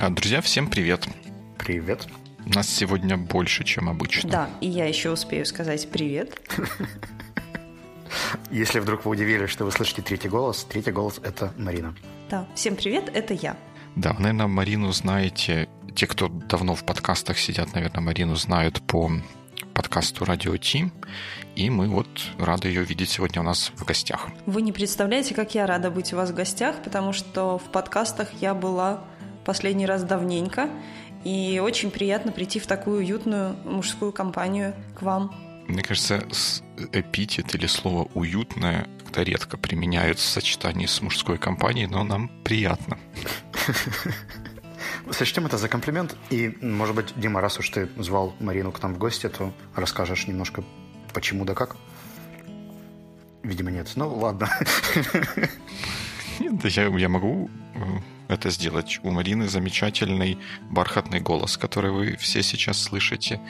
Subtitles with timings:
[0.00, 1.08] А, друзья, всем привет.
[1.58, 2.06] Привет.
[2.46, 4.30] Нас сегодня больше, чем обычно.
[4.30, 6.40] Да, и я еще успею сказать привет.
[8.52, 11.96] Если вдруг вы удивились, что вы слышите третий голос, третий голос— это Марина.
[12.30, 13.56] Да, всем привет, это я.
[13.96, 15.68] Да, наверное, Марину знаете.
[15.96, 19.10] Те, кто давно в подкастах сидят, наверное, Марину знают по
[19.74, 20.92] подкасту «Радио Ти».
[21.56, 22.06] И мы вот
[22.38, 24.28] рады ее видеть сегодня у нас в гостях.
[24.46, 28.28] Вы не представляете, как я рада быть у вас в гостях, потому что в подкастах
[28.40, 29.02] я была
[29.48, 30.68] последний раз давненько,
[31.24, 35.34] и очень приятно прийти в такую уютную мужскую компанию к вам.
[35.66, 36.22] Мне кажется,
[36.92, 42.98] эпитет или слово «уютное» как-то редко применяют в сочетании с мужской компанией, но нам приятно.
[45.12, 46.14] Сочтем это за комплимент.
[46.28, 50.26] И, может быть, Дима, раз уж ты звал Марину к нам в гости, то расскажешь
[50.26, 50.62] немножко
[51.14, 51.78] почему да как.
[53.42, 53.88] Видимо, нет.
[53.96, 54.50] Ну, ладно.
[56.38, 57.78] Нет, я, я могу э,
[58.28, 59.00] это сделать.
[59.02, 60.38] У Марины замечательный
[60.70, 63.40] бархатный голос, который вы все сейчас слышите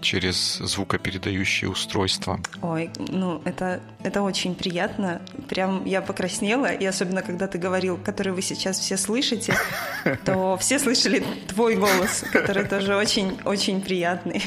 [0.00, 2.40] через звукопередающие устройства.
[2.62, 5.20] Ой, ну это, это очень приятно.
[5.48, 9.56] Прям я покраснела, и особенно когда ты говорил, который вы сейчас все слышите,
[10.24, 14.42] то все слышали твой голос, который тоже очень-очень приятный.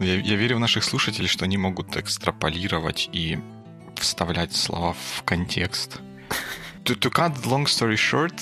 [0.00, 3.38] Я, я верю в наших слушателей, что они могут экстраполировать и
[3.96, 6.00] вставлять слова в контекст.
[6.84, 8.34] To, to cut long story short,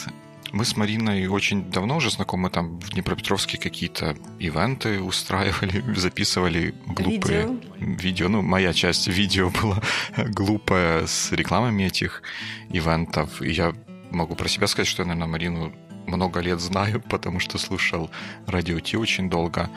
[0.53, 7.47] мы с Мариной очень давно уже знакомы, там в Днепропетровске какие-то ивенты устраивали, записывали глупые
[7.47, 7.97] видео.
[8.03, 8.29] видео.
[8.29, 9.83] Ну, моя часть видео была
[10.29, 12.23] глупая с рекламами этих
[12.69, 13.41] ивентов.
[13.41, 13.73] И я
[14.11, 15.73] могу про себя сказать, что я, наверное, Марину
[16.07, 18.11] много лет знаю, потому что слушал
[18.47, 19.71] радио Ти очень долго.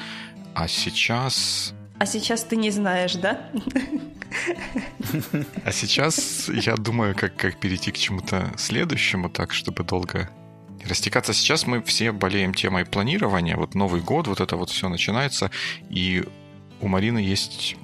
[0.54, 1.74] А сейчас...
[1.98, 3.50] А сейчас ты не знаешь, да?
[5.64, 10.30] А сейчас я думаю, как, как перейти к чему-то следующему, так, чтобы долго
[10.88, 11.34] растекаться.
[11.34, 13.56] Сейчас мы все болеем темой планирования.
[13.58, 15.52] Вот Новый год, вот это вот все начинается.
[15.90, 16.24] И
[16.82, 17.78] у Марины есть,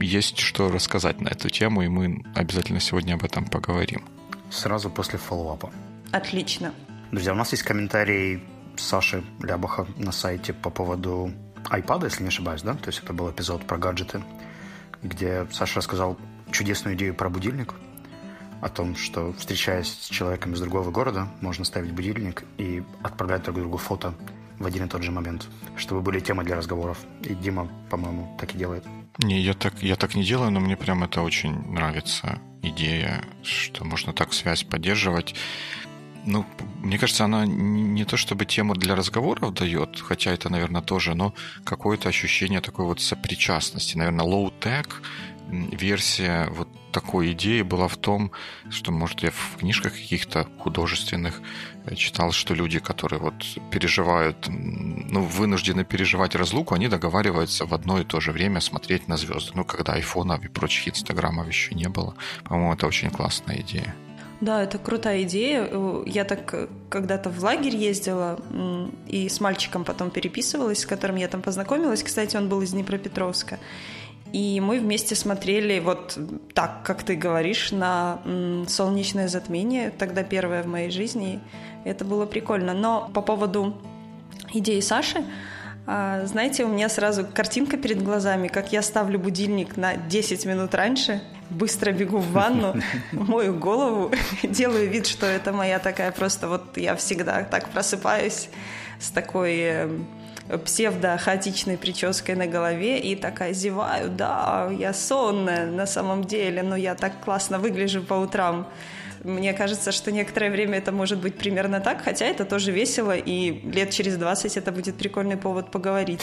[0.00, 4.04] есть что рассказать на эту тему, и мы обязательно сегодня об этом поговорим.
[4.50, 5.70] Сразу после фоллоуапа.
[6.12, 6.74] Отлично.
[7.12, 8.42] Друзья, у нас есть комментарий
[8.76, 11.32] Саши Лябаха на сайте по поводу
[11.70, 12.74] iPad, если не ошибаюсь, да?
[12.74, 14.22] То есть это был эпизод про гаджеты,
[15.02, 16.18] где Саша рассказал
[16.50, 17.74] чудесную идею про будильник–
[18.60, 23.58] о том, что, встречаясь с человеком из другого города, можно ставить будильник и отправлять друг
[23.58, 24.14] другу фото
[24.58, 26.98] в один и тот же момент, чтобы были темы для разговоров.
[27.22, 28.84] И Дима, по-моему, так и делает.
[29.18, 33.84] Не, я так, я так не делаю, но мне прям это очень нравится идея, что
[33.84, 35.34] можно так связь поддерживать.
[36.26, 36.44] Ну,
[36.82, 41.34] мне кажется, она не то чтобы тему для разговоров дает, хотя это, наверное, тоже, но
[41.64, 43.96] какое-то ощущение такой вот сопричастности.
[43.96, 44.86] Наверное, low-tech
[45.50, 48.32] версия вот такой идеи была в том,
[48.70, 51.40] что, может, я в книжках каких-то художественных
[51.86, 53.34] э, читал, что люди, которые вот
[53.70, 59.16] переживают, ну, вынуждены переживать разлуку, они договариваются в одно и то же время смотреть на
[59.16, 59.52] звезды.
[59.54, 62.14] Ну, когда айфонов и прочих инстаграмов еще не было.
[62.44, 63.94] По-моему, это очень классная идея.
[64.40, 65.68] Да, это крутая идея.
[66.06, 68.38] Я так э, когда-то в лагерь ездила
[69.06, 72.02] и с мальчиком потом переписывалась, с которым я там познакомилась.
[72.02, 73.58] Кстати, он был из Днепропетровска.
[74.32, 76.18] И мы вместе смотрели вот
[76.54, 78.20] так, как ты говоришь, на
[78.68, 81.40] солнечное затмение, тогда первое в моей жизни.
[81.84, 82.72] Это было прикольно.
[82.74, 83.76] Но по поводу
[84.52, 85.24] идеи Саши,
[85.86, 90.74] а, знаете, у меня сразу картинка перед глазами, как я ставлю будильник на 10 минут
[90.74, 92.76] раньше, быстро бегу в ванну,
[93.12, 94.12] мою голову,
[94.44, 98.48] делаю вид, что это моя такая просто вот я всегда так просыпаюсь
[99.00, 100.06] с такой эм,
[100.58, 106.94] псевдо-хаотичной прической на голове и такая зеваю, да, я сонная на самом деле, но я
[106.94, 108.66] так классно выгляжу по утрам.
[109.22, 113.60] Мне кажется, что некоторое время это может быть примерно так, хотя это тоже весело, и
[113.70, 116.22] лет через 20 это будет прикольный повод поговорить.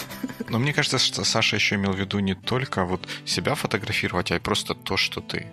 [0.50, 4.36] Но мне кажется, что Саша еще имел в виду не только вот себя фотографировать, а
[4.36, 5.46] и просто то, что ты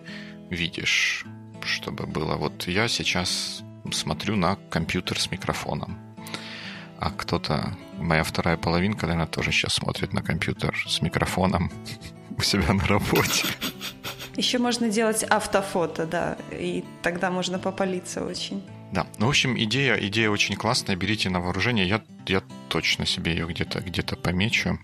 [0.48, 1.26] видишь,
[1.62, 2.36] чтобы было.
[2.36, 3.62] Вот я сейчас
[3.92, 5.98] смотрю на компьютер с микрофоном
[7.04, 11.70] а кто-то, моя вторая половинка, наверное, тоже сейчас смотрит на компьютер с микрофоном
[12.36, 13.46] у себя на работе.
[14.36, 18.62] Еще можно делать автофото, да, и тогда можно попалиться очень.
[18.92, 21.86] Да, ну, в общем, идея, идея очень классная, берите на вооружение.
[21.88, 24.78] Я, я точно себе ее где-то где помечу.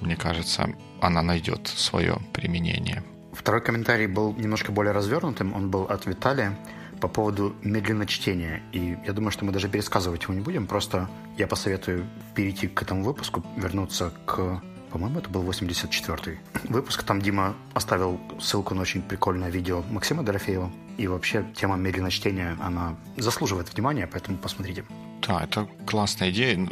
[0.00, 0.68] Мне кажется,
[1.00, 3.02] она найдет свое применение.
[3.32, 5.54] Второй комментарий был немножко более развернутым.
[5.54, 6.56] Он был от Виталия
[7.00, 8.62] по поводу медленно чтения.
[8.72, 10.66] И я думаю, что мы даже пересказывать его не будем.
[10.66, 17.02] Просто я посоветую перейти к этому выпуску, вернуться к по-моему, это был 84-й выпуск.
[17.02, 20.72] Там Дима оставил ссылку на очень прикольное видео Максима Дорофеева.
[20.96, 24.84] И вообще тема медленного чтения, она заслуживает внимания, поэтому посмотрите.
[25.26, 26.68] Да, это классная идея.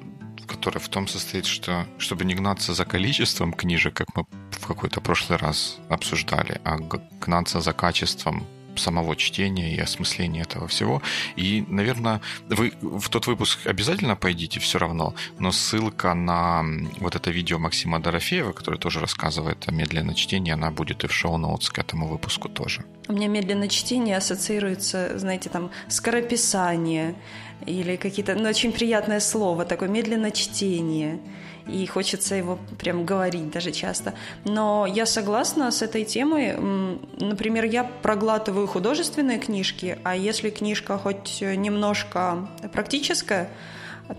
[0.47, 5.01] которая в том состоит, что чтобы не гнаться за количеством книжек, как мы в какой-то
[5.01, 6.79] прошлый раз обсуждали, а
[7.21, 8.47] гнаться за качеством
[8.79, 11.03] самого чтения и осмысления этого всего.
[11.37, 16.65] И, наверное, вы в тот выпуск обязательно пойдите все равно, но ссылка на
[16.99, 21.13] вот это видео Максима Дорофеева, который тоже рассказывает о медленном чтении, она будет и в
[21.13, 22.85] шоу-ноутс к этому выпуску тоже.
[23.09, 27.15] У меня медленное чтение ассоциируется, знаете, там, скорописание
[27.65, 31.21] или какие-то, ну, очень приятное слово, такое медленное чтение
[31.69, 34.15] и хочется его прям говорить даже часто.
[34.45, 36.57] Но я согласна с этой темой.
[37.19, 43.51] Например, я проглатываю художественные книжки, а если книжка хоть немножко практическая,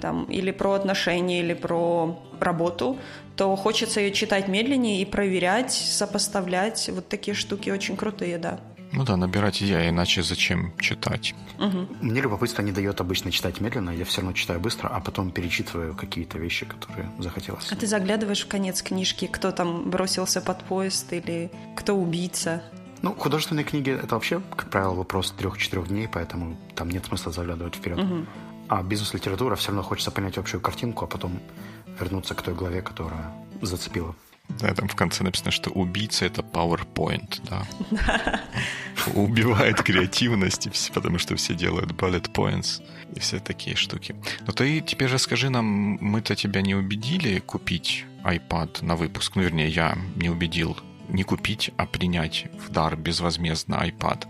[0.02, 2.98] там, или про отношения, или про работу,
[3.38, 6.90] то хочется ее читать медленнее и проверять, сопоставлять.
[6.92, 8.60] Вот такие штуки очень крутые, да.
[8.92, 11.36] Ну да, набирать я, иначе зачем читать?
[11.60, 11.88] Угу.
[12.02, 15.96] Мне любопытство не дает обычно читать медленно, я все равно читаю быстро, а потом перечитываю
[15.96, 17.72] какие-то вещи, которые захотелось.
[17.72, 22.64] А ты заглядываешь в конец книжки, кто там бросился под поезд или кто убийца?
[23.02, 27.76] Ну, художественные книги это вообще, как правило, вопрос трех-четырех дней, поэтому там нет смысла заглядывать
[27.76, 28.00] вперед.
[28.00, 28.26] Угу.
[28.70, 31.40] А бизнес-литература все равно хочется понять общую картинку, а потом
[32.00, 33.32] вернуться к той главе, которая
[33.62, 34.16] зацепила.
[34.50, 37.68] Да, там в конце написано, что убийца это PowerPoint, да.
[39.14, 42.82] Убивает креативность, потому что все делают bullet points
[43.16, 44.16] и все такие штуки.
[44.46, 45.66] Но ты теперь расскажи нам,
[46.02, 49.36] мы-то тебя не убедили купить iPad на выпуск.
[49.36, 50.78] Ну, вернее, я не убедил
[51.10, 54.28] не купить, а принять в дар безвозмездно iPad.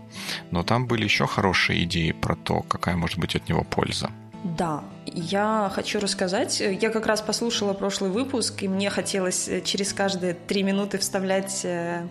[0.50, 4.10] Но там были еще хорошие идеи про то, какая может быть от него польза.
[4.44, 6.60] Да, я хочу рассказать.
[6.60, 11.62] Я как раз послушала прошлый выпуск, и мне хотелось э, через каждые три минуты вставлять
[11.64, 12.06] э,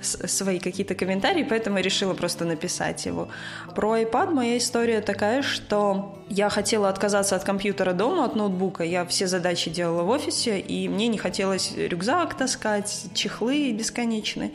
[0.00, 3.28] свои какие-то комментарии, поэтому я решила просто написать его.
[3.74, 8.84] Про iPad моя история такая, что я хотела отказаться от компьютера дома, от ноутбука.
[8.84, 14.52] Я все задачи делала в офисе, и мне не хотелось рюкзак таскать, чехлы бесконечные.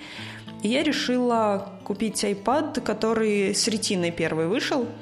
[0.64, 4.86] И я решила купить iPad, который с ретиной первый вышел–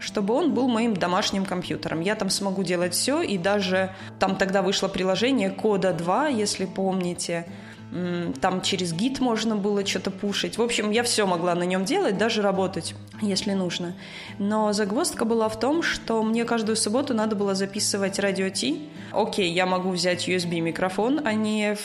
[0.00, 2.00] чтобы он был моим домашним компьютером.
[2.00, 7.46] Я там смогу делать все, и даже там тогда вышло приложение Кода 2, если помните,
[8.40, 10.58] там через гид можно было что-то пушить.
[10.58, 13.94] В общем, я все могла на нем делать, даже работать, если нужно.
[14.38, 18.88] Но загвоздка была в том, что мне каждую субботу надо было записывать радио Ти.
[19.10, 21.76] Окей, я могу взять USB-микрофон, а не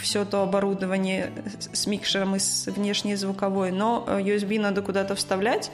[0.00, 1.30] все то оборудование
[1.72, 5.70] с микшером и с внешней звуковой, но э, USB надо куда-то вставлять,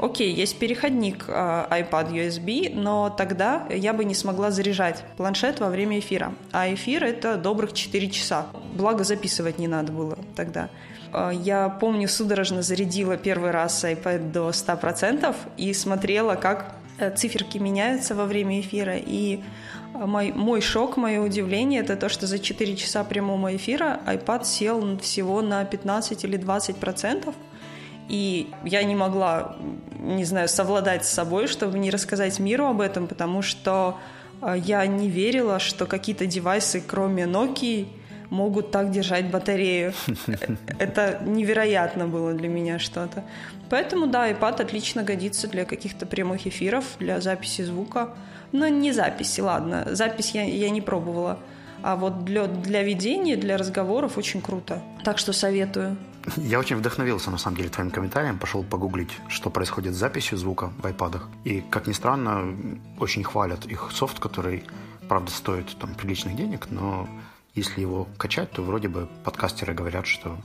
[0.00, 5.68] окей, есть переходник э, iPad USB, но тогда я бы не смогла заряжать планшет во
[5.68, 6.32] время эфира.
[6.52, 8.46] А эфир— это добрых 4 часа.
[8.74, 10.70] Благо записывать не надо было тогда.
[11.12, 17.58] Э, я помню, судорожно зарядила первый раз iPad до 100% и смотрела, как э, циферки
[17.58, 18.96] меняются во время эфира.
[18.96, 19.40] И
[19.94, 24.98] мой, мой шок, мое удивление— это то, что за 4 часа прямого эфира iPad сел
[24.98, 27.34] всего на 15 или 20 процентов.
[28.10, 29.56] И я не могла,
[30.00, 34.00] не знаю, совладать с собой, чтобы не рассказать миру об этом, потому что
[34.42, 37.86] э, я не верила, что какие-то девайсы, кроме Nokia,
[38.28, 39.92] могут так держать батарею.
[40.80, 43.22] Это невероятно было для меня что-то.
[43.68, 48.16] Поэтому, да, iPad отлично годится для каких-то прямых эфиров, для записи звука.
[48.50, 49.86] Но не записи, ладно.
[49.92, 51.38] Запись я, я не пробовала.
[51.82, 54.82] А вот для, для ведения, для разговоров очень круто.
[55.04, 55.96] Так что советую.
[56.36, 58.38] Я очень вдохновился, на самом деле, твоим комментарием.
[58.38, 61.20] Пошел погуглить, что происходит с записью звука в iPad.
[61.44, 62.56] И, как ни странно,
[62.98, 64.64] очень хвалят их софт, который,
[65.08, 67.08] правда, стоит там приличных денег, но
[67.54, 70.38] если его качать, то вроде бы подкастеры говорят, что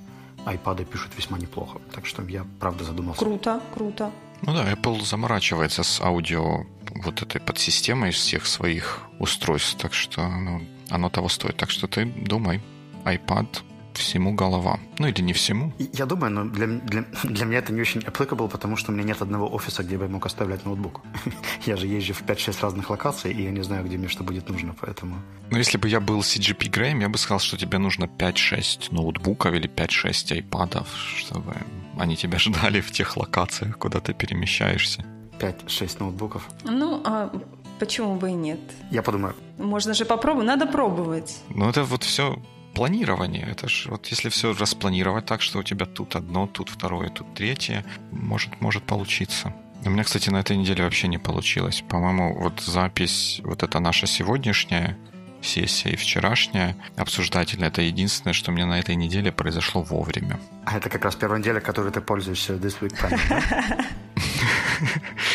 [0.46, 1.80] iPad пишут весьма неплохо.
[1.92, 3.20] Так что я, правда, задумался.
[3.20, 4.12] Круто, круто.
[4.42, 6.66] Ну да, Apple заморачивается с аудио
[7.04, 11.58] вот этой подсистемой из всех своих устройств, так что ну, оно того стоит.
[11.58, 12.62] Так что ты думай,
[13.06, 13.48] iPad
[13.98, 14.80] всему голова.
[15.00, 15.74] Ну или не всему.
[15.94, 19.04] Я думаю, но для, для, для меня это не очень applicable, потому что у меня
[19.04, 21.02] нет одного офиса, где бы я мог оставлять ноутбук.
[21.66, 24.50] я же езжу в 5-6 разных локаций, и я не знаю, где мне что будет
[24.50, 25.18] нужно, поэтому...
[25.52, 29.54] Ну если бы я был CGP Грэем, я бы сказал, что тебе нужно 5-6 ноутбуков
[29.54, 30.88] или 5-6 айпадов,
[31.18, 31.56] чтобы
[31.98, 35.06] они тебя ждали в тех локациях, куда ты перемещаешься.
[35.40, 36.48] 5-6 ноутбуков?
[36.64, 37.32] Ну, а
[37.80, 38.60] почему бы и нет?
[38.92, 39.36] Я подумаю.
[39.58, 41.42] Можно же попробовать, надо пробовать.
[41.50, 42.38] Ну это вот все
[42.76, 43.48] планирование.
[43.50, 47.34] Это же вот если все распланировать так, что у тебя тут одно, тут второе, тут
[47.34, 49.54] третье, может, может получиться.
[49.84, 51.84] У меня, кстати, на этой неделе вообще не получилось.
[51.88, 54.98] По-моему, вот запись, вот это наша сегодняшняя
[55.42, 60.40] сессия и вчерашняя обсуждательная, это единственное, что мне на этой неделе произошло вовремя.
[60.66, 63.86] А это как раз первая неделя, которой ты пользуешься This Week Planning,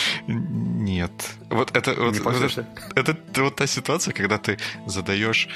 [1.01, 1.13] нет.
[1.51, 5.49] Вот это вот, вот это, это, это вот та ситуация, когда ты задаешь,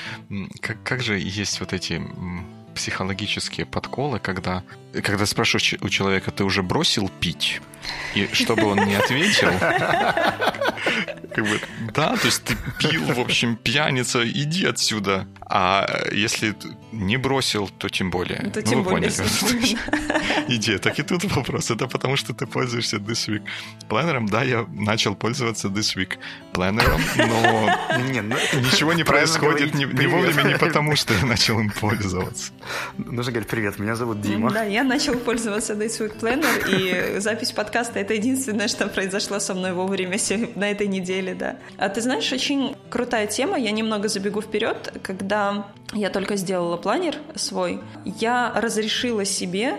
[0.60, 2.02] как, как же есть вот эти
[2.74, 7.60] психологические подколы, когда, когда спрашиваешь у человека, ты уже бросил пить?
[8.14, 11.60] И чтобы он не ответил, как бы,
[11.94, 15.26] да, то есть ты пил, в общем, пьяница, иди отсюда.
[15.56, 16.52] А если
[16.90, 18.50] не бросил, то тем более.
[18.50, 19.10] То ну, тем вы более.
[19.12, 19.78] поняли.
[20.48, 20.78] Идея.
[20.78, 21.70] Так и тут вопрос.
[21.70, 23.42] Это потому, что ты пользуешься This Week
[23.88, 24.26] планером.
[24.26, 26.18] Да, я начал пользоваться This Week
[26.52, 32.52] планером, но ну, ничего не происходит не вовремя не потому, что я начал им пользоваться.
[32.98, 34.50] Нужно говорить привет, меня зовут Дима.
[34.50, 39.54] Да, я начал пользоваться This Week Planner, и запись подкаста— это единственное, что произошло со
[39.54, 40.18] мной вовремя
[40.56, 41.58] на этой неделе, да.
[41.78, 45.43] А ты знаешь, очень крутая тема, я немного забегу вперед, когда
[45.92, 49.76] я только сделала планер свой, я разрешила себе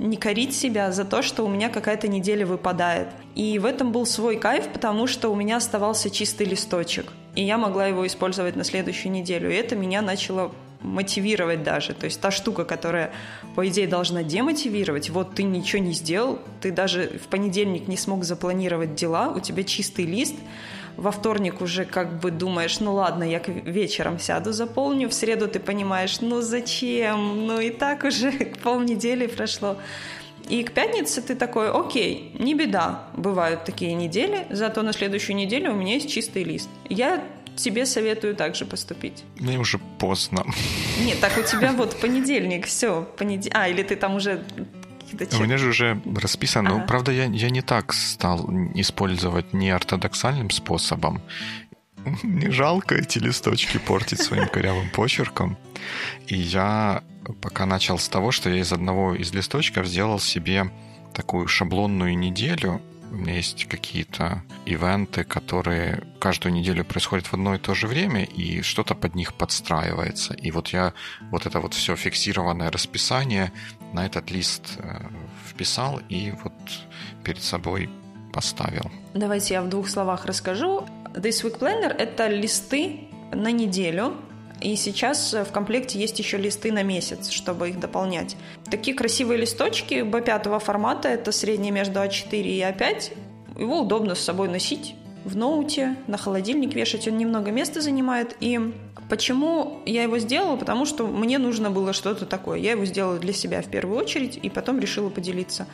[0.00, 3.08] не корить себя за то, что у меня какая-то неделя выпадает.
[3.34, 7.58] И в этом был свой кайф, потому что у меня оставался чистый листочек, и я
[7.58, 9.50] могла его использовать на следующую неделю.
[9.50, 11.92] И это меня начало мотивировать даже.
[11.92, 13.12] То есть та штука, которая,
[13.54, 18.24] по идее, должна демотивировать, вот ты ничего не сделал, ты даже в понедельник не смог
[18.24, 20.36] запланировать дела, у тебя чистый лист,
[21.00, 25.58] во вторник уже как бы думаешь, ну ладно, я вечером сяду, заполню, в среду ты
[25.58, 28.30] понимаешь, ну зачем, ну и так уже
[28.62, 29.76] полнедели прошло.
[30.48, 35.72] И к пятнице ты такой, окей, не беда, бывают такие недели, зато на следующую неделю
[35.72, 36.68] у меня есть чистый лист.
[36.88, 37.22] Я
[37.56, 39.24] тебе советую также поступить.
[39.38, 40.44] Мне уже поздно.
[41.00, 43.56] Нет, так у тебя вот понедельник, все, понедельник.
[43.56, 44.42] А, или ты там уже
[45.12, 46.76] у меня же уже расписано.
[46.76, 46.86] Ага.
[46.86, 51.20] правда, я, я не так стал использовать неортодоксальным способом.
[52.22, 55.58] Не жалко эти листочки портить своим корявым почерком.
[56.26, 57.02] И я
[57.42, 60.70] пока начал с того, что я из одного из листочков сделал себе
[61.12, 67.58] такую шаблонную неделю, у меня есть какие-то ивенты, которые каждую неделю происходят в одно и
[67.58, 70.34] то же время, и что-то под них подстраивается.
[70.34, 70.92] И вот я
[71.30, 73.52] вот это вот все фиксированное расписание
[73.92, 75.00] на этот лист э,
[75.48, 76.52] вписал и вот
[77.24, 77.90] перед собой
[78.32, 78.90] поставил.
[79.14, 80.86] Давайте я в двух словах расскажу.
[81.14, 84.16] This Week Planner— это листы на неделю,
[84.60, 88.36] и сейчас в комплекте есть еще листы на месяц, чтобы их дополнять.
[88.70, 93.12] Такие красивые листочки B5 формата, это среднее между А4 и А5.
[93.58, 98.36] Его удобно с собой носить в ноуте, на холодильник вешать, он немного места занимает.
[98.40, 98.58] И
[99.08, 100.56] почему я его сделала?
[100.56, 102.58] Потому что мне нужно было что-то такое.
[102.58, 105.66] Я его сделала для себя в первую очередь, и потом решила поделиться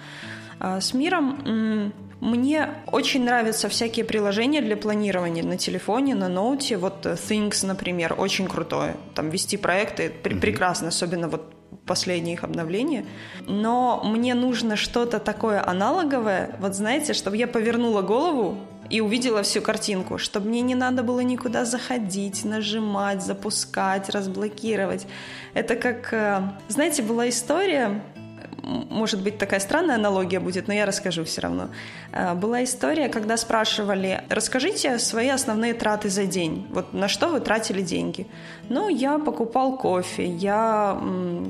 [0.59, 1.93] а, с миром.
[2.21, 6.77] Мне очень нравятся всякие приложения для планирования на телефоне, на ноуте.
[6.77, 8.97] Вот Things, например, очень крутое.
[9.15, 10.41] Там вести проекты mm-hmm.
[10.41, 11.53] прекрасно, особенно вот
[11.85, 13.07] последние их обновления.
[13.47, 18.59] Но мне нужно что-то такое аналоговое, вот знаете, чтобы я повернула голову
[18.91, 25.07] и увидела всю картинку, чтобы мне не надо было никуда заходить, нажимать, запускать, разблокировать.
[25.55, 28.03] Это как, э, знаете, была история,
[28.67, 31.69] может быть, такая странная аналогия будет, но я расскажу все равно.
[32.13, 36.67] Э, была история, когда спрашивали, расскажите свои основные траты за день.
[36.71, 38.27] Вот на что вы тратили деньги?
[38.69, 41.01] Ну, я покупал кофе, я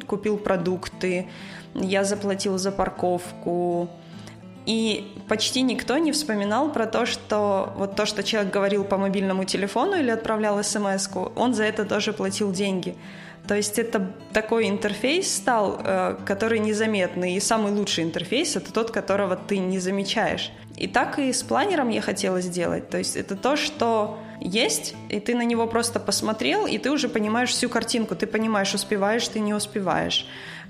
[0.06, 1.28] купил продукты,
[1.74, 3.88] я заплатил за парковку,
[4.66, 9.44] и почти никто не вспоминал про то, что вот то, что человек говорил по мобильному
[9.44, 12.96] телефону или отправлял смс он за это тоже платил деньги.
[13.46, 17.34] То есть это такой интерфейс стал, э, который незаметный.
[17.34, 20.50] И самый лучший интерфейс— это тот, которого ты не замечаешь.
[20.76, 22.90] И так и с планером я хотела сделать.
[22.90, 27.08] То есть это то, что есть, и ты на него просто посмотрел, и ты уже
[27.08, 28.14] понимаешь всю картинку.
[28.14, 30.26] Ты понимаешь, успеваешь ты, не успеваешь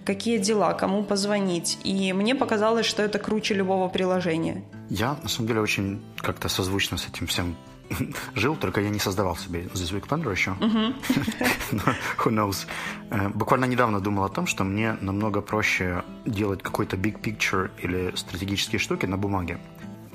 [0.07, 1.79] какие дела, кому позвонить.
[1.85, 4.63] И мне показалось, что это круче любого приложения.
[4.89, 7.57] Я, на самом деле, очень как-то созвучно с этим всем
[8.35, 10.51] жил, только я не создавал себе The Week Planner еще.
[12.19, 12.67] Who knows.
[13.11, 18.15] Э, буквально недавно думал о том, что мне намного проще делать какой-то big picture или
[18.17, 19.59] стратегические штуки на бумаге.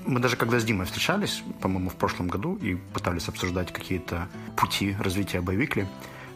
[0.05, 4.95] Мы даже когда с Димой встречались, по-моему, в прошлом году и пытались обсуждать какие-то пути
[4.99, 5.87] развития боевикли,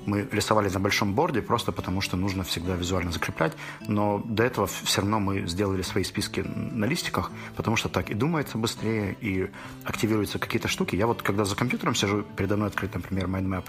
[0.06, 3.54] мы рисовали на большом борде просто потому, что нужно всегда визуально закреплять,
[3.88, 8.14] но до этого все равно мы сделали свои списки на листиках, потому что так и
[8.14, 9.50] думается быстрее, и
[9.84, 10.96] активируются какие-то штуки.
[10.96, 13.66] Я вот когда за компьютером сижу, передо мной открыт, например, MindMap,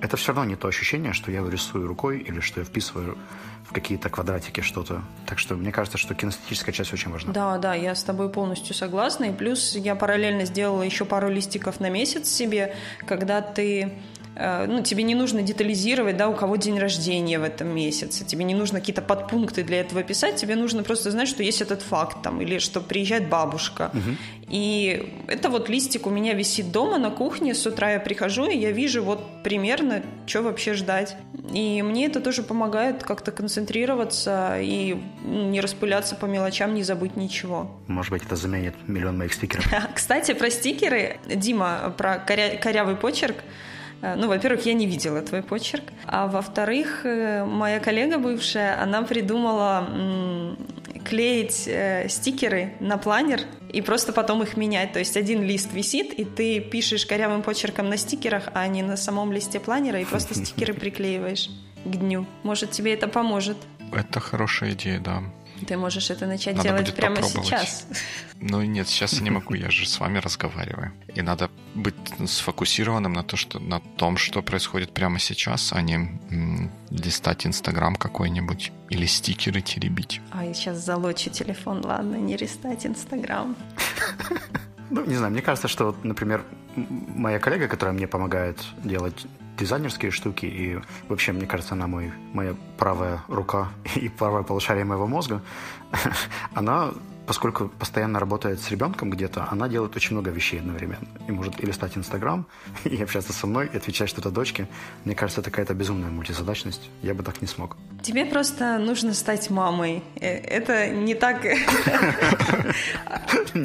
[0.00, 3.18] это все равно не то ощущение, что я рисую рукой или что я вписываю
[3.64, 5.02] в какие-то квадратики что-то.
[5.26, 7.32] Так что мне кажется, что кинестетическая часть очень важна.
[7.32, 9.24] Да, да, я с тобой полностью согласна.
[9.24, 13.98] И плюс я параллельно сделала еще пару листиков на месяц себе, когда ты
[14.38, 18.54] ну, тебе не нужно детализировать, да, у кого день рождения в этом месяце, тебе не
[18.54, 22.40] нужно какие-то подпункты для этого писать, тебе нужно просто знать, что есть этот факт там,
[22.40, 23.90] или что приезжает бабушка.
[23.92, 24.16] Угу.
[24.50, 28.56] И это вот листик у меня висит дома на кухне, с утра я прихожу, и
[28.56, 31.16] я вижу вот примерно, что вообще ждать.
[31.52, 37.80] И мне это тоже помогает как-то концентрироваться и не распыляться по мелочам, не забыть ничего.
[37.88, 39.66] Может быть, это заменит миллион моих стикеров.
[39.94, 42.56] Кстати, про стикеры, Дима, про коря...
[42.56, 43.36] корявый почерк.
[44.02, 45.84] Э, ну, во-первых, я не видела твой почерк.
[46.06, 50.56] А во-вторых, э, моя коллега бывшая, она придумала
[51.04, 53.40] клеить э, стикеры на планер
[53.72, 54.92] и просто потом их менять.
[54.92, 58.96] То есть один лист висит, и ты пишешь корявым почерком на стикерах, а не на
[58.96, 61.50] самом листе планера, и просто стикеры приклеиваешь
[61.84, 62.26] к дню.
[62.42, 63.56] Может, тебе это поможет?
[63.92, 65.22] Это хорошая идея, да.
[65.66, 67.86] Ты можешь это начать надо делать прямо сейчас.
[68.40, 70.92] Ну нет, сейчас я не могу, я же с вами разговариваю.
[71.14, 71.94] И надо быть
[72.26, 77.96] сфокусированным на, то, что, на том, что происходит прямо сейчас, а не м, листать Инстаграм
[77.96, 80.20] какой-нибудь или стикеры теребить.
[80.30, 83.56] А, я сейчас залочу телефон, ладно, не листать Инстаграм.
[84.90, 86.44] Ну, не знаю, мне кажется, что, например,
[86.76, 89.26] моя коллега, которая мне помогает делать
[89.58, 95.06] дизайнерские штуки, и вообще, мне кажется, она мой, моя правая рука и правое полушарие моего
[95.06, 95.42] мозга,
[96.54, 96.92] она
[97.28, 101.06] поскольку постоянно работает с ребенком где-то, она делает очень много вещей одновременно.
[101.28, 102.46] И может и листать Инстаграм,
[102.84, 104.66] и общаться со мной, и отвечать что-то дочке.
[105.04, 106.88] Мне кажется, это какая-то безумная мультизадачность.
[107.02, 107.76] Я бы так не смог.
[108.02, 110.02] Тебе просто нужно стать мамой.
[110.16, 111.44] Э, это не так...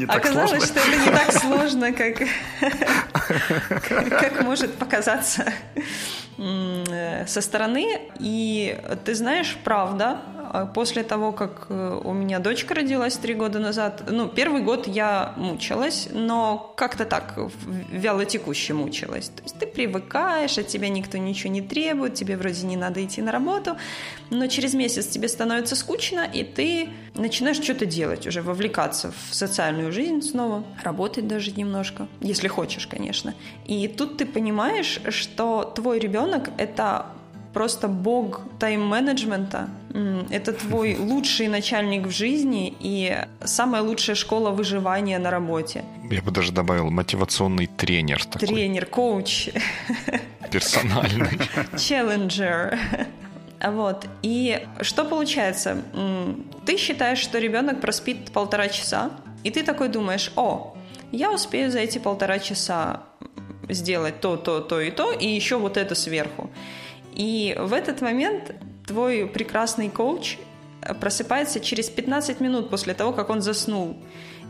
[0.10, 2.22] Оказалось, что это не так сложно, как
[3.70, 5.46] как может показаться
[6.38, 8.02] э, со стороны.
[8.20, 10.20] И ты знаешь, правда,
[10.74, 15.34] после того, как э, у меня дочка родилась три года назад, ну, первый год я
[15.36, 17.40] мучилась, но как-то так,
[17.92, 19.30] вяло текуще мучилась.
[19.30, 23.22] То есть ты привыкаешь, от тебя никто ничего не требует, тебе вроде не надо идти
[23.22, 23.78] на работу,
[24.30, 29.92] но через месяц тебе становится скучно, и ты начинаешь что-то делать уже, вовлекаться в социальную
[29.92, 33.34] жизнь снова, работать даже немножко, если хочешь, конечно.
[33.66, 37.08] И тут ты понимаешь, что твой ребенок— это
[37.54, 39.70] просто бог тайм-менеджмента.
[40.30, 45.84] Это твой лучший начальник в жизни и самая лучшая школа выживания на работе.
[46.10, 48.26] Я бы даже добавил мотивационный тренер.
[48.26, 48.48] Такой.
[48.48, 49.50] Тренер, коуч.
[50.52, 51.40] Персональный.
[51.78, 52.78] Челленджер.
[53.64, 54.08] Вот.
[54.22, 55.78] И что получается?
[56.66, 59.12] Ты считаешь, что ребенок проспит полтора часа,
[59.44, 60.76] и ты такой думаешь, о,
[61.12, 63.04] я успею за эти полтора часа
[63.70, 66.50] сделать то, то, то и то, и еще вот это сверху.
[67.16, 70.38] И в этот момент твой прекрасный коуч
[71.00, 73.98] просыпается через 15 минут после того, как он заснул.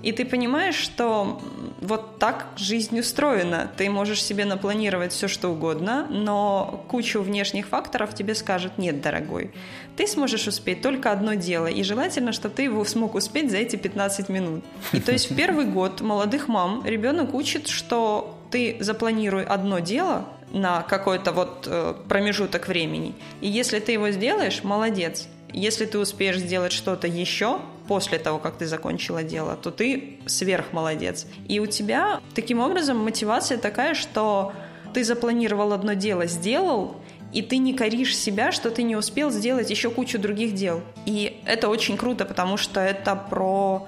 [0.01, 1.41] И ты понимаешь, что
[1.79, 3.71] вот так жизнь устроена.
[3.77, 9.51] Ты можешь себе напланировать все, что угодно, но кучу внешних факторов тебе скажут, нет, дорогой,
[9.95, 13.77] ты сможешь успеть только одно дело, и желательно, чтобы ты его смог успеть за эти
[13.77, 14.65] 15 минут.
[14.91, 20.25] И то есть в первый год молодых мам ребенок учит, что ты запланируй одно дело,
[20.53, 23.15] на какой-то вот э, промежуток времени.
[23.41, 25.27] И если ты его сделаешь, молодец.
[25.51, 31.27] Если ты успеешь сделать что-то еще после того, как ты закончила дело, то ты сверхмолодец.
[31.47, 34.53] И у тебя таким образом мотивация такая, что
[34.93, 36.95] ты запланировал одно дело, сделал,
[37.33, 40.81] и ты не коришь себя, что ты не успел сделать еще кучу других дел.
[41.05, 43.87] И это очень круто, потому что это про,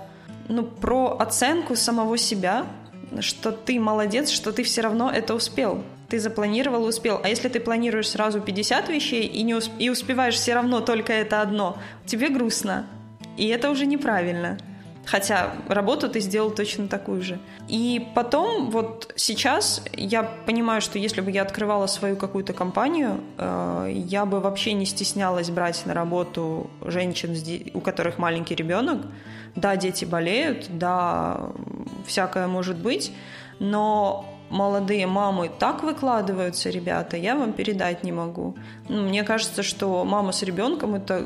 [0.49, 2.65] ну, про оценку самого себя,
[3.19, 7.19] что ты молодец, что ты все равно это успел ты запланировал, успел.
[7.23, 11.13] А если ты планируешь сразу 50 вещей и, не усп- и успеваешь все равно только
[11.13, 12.85] это одно, тебе грустно.
[13.37, 14.57] И это уже неправильно.
[15.05, 17.39] Хотя работу ты сделал точно такую же.
[17.67, 23.91] И потом, вот сейчас я понимаю, что если бы я открывала свою какую-то компанию, э,
[23.93, 27.35] я бы вообще не стеснялась брать на работу женщин,
[27.73, 29.01] у которых маленький ребенок.
[29.55, 31.49] Да, дети болеют, да,
[32.07, 33.11] всякое может быть,
[33.59, 38.55] но молодые мамы так выкладываются, ребята, я вам передать не могу.
[38.89, 41.25] Ну, мне кажется, что мама с ребенком это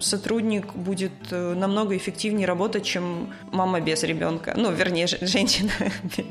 [0.00, 4.54] сотрудник будет э, намного эффективнее работать, чем мама без ребенка.
[4.56, 5.72] Ну, вернее, женщина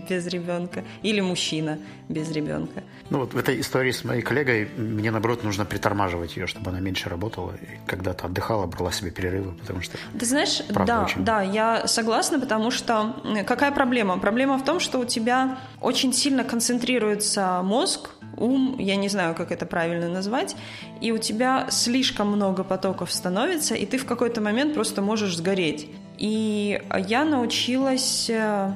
[0.09, 2.83] без ребенка или мужчина без ребенка.
[3.09, 6.79] Ну, вот в этой истории с моей коллегой мне, наоборот, нужно притормаживать ее, чтобы она
[6.79, 9.97] меньше работала и когда-то отдыхала, брала себе перерывы, потому что...
[10.19, 11.23] Ты знаешь, да, очень...
[11.23, 14.17] да, я согласна, потому что какая проблема?
[14.17, 19.51] Проблема в том, что у тебя очень сильно концентрируется мозг, ум, я не знаю, как
[19.51, 20.55] это правильно назвать,
[21.01, 25.87] и у тебя слишком много потоков становится, и ты в какой-то момент просто можешь сгореть.
[26.17, 28.29] И я научилась...
[28.29, 28.71] Э,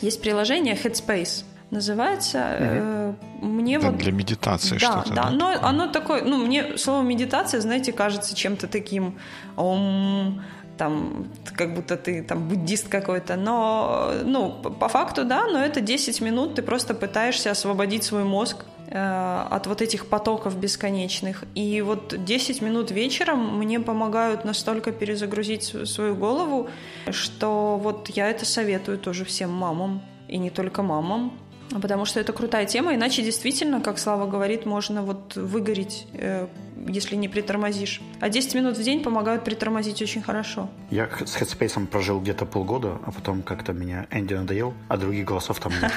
[0.00, 2.38] есть приложение Headspace, называется.
[2.38, 3.14] Mm-hmm.
[3.40, 3.98] мне да, вот...
[3.98, 5.14] Для медитации да, что-то.
[5.14, 6.22] Да, да, но оно такое...
[6.22, 9.18] Ну, мне слово медитация, знаете, кажется чем-то таким...
[9.56, 10.42] Ом,
[10.78, 16.20] там, как будто ты там буддист какой-то, но, ну, по факту, да, но это 10
[16.20, 18.64] минут, ты просто пытаешься освободить свой мозг
[18.94, 21.44] от вот этих потоков бесконечных.
[21.54, 26.68] И вот 10 минут вечером мне помогают настолько перезагрузить свою голову,
[27.10, 31.38] что вот я это советую тоже всем мамам, и не только мамам,
[31.80, 36.46] потому что это крутая тема, иначе действительно, как Слава говорит, можно вот выгореть, э,
[36.86, 38.00] если не притормозишь.
[38.20, 40.68] А 10 минут в день помогают притормозить очень хорошо.
[40.90, 45.60] Я с Headspace прожил где-то полгода, а потом как-то меня Энди надоел, а других голосов
[45.60, 45.92] там нет.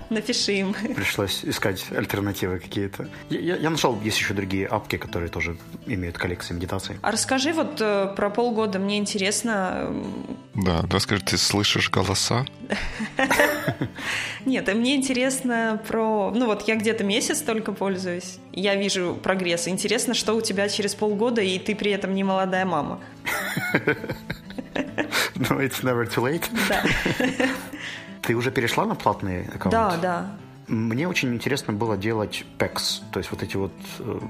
[0.10, 0.74] Напиши им.
[0.94, 3.08] Пришлось искать альтернативы какие-то.
[3.30, 6.96] Я, я нашел, есть еще другие апки, которые тоже имеют коллекции медитаций.
[7.02, 9.92] А расскажи вот э, про полгода, мне интересно.
[10.54, 12.44] Да, расскажи, ты слышишь голоса?
[14.44, 16.30] Нет, а мне интересно про...
[16.34, 19.66] Ну вот я где-то месяц только пользуюсь, я вижу прогресс.
[19.68, 23.00] Интересно, что у тебя через полгода, и ты при этом не молодая мама.
[25.36, 26.44] No, it's never too late.
[26.68, 26.82] Да.
[28.22, 29.70] Ты уже перешла на платные аккаунты?
[29.70, 30.36] Да, да.
[30.68, 34.20] Мне очень интересно было делать PECs, то есть вот эти вот э,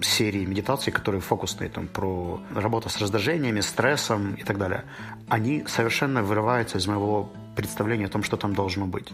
[0.00, 4.84] серии медитаций, которые фокусные там про работу с раздражениями, стрессом и так далее.
[5.28, 9.12] Они совершенно вырываются из моего представления о том, что там должно быть.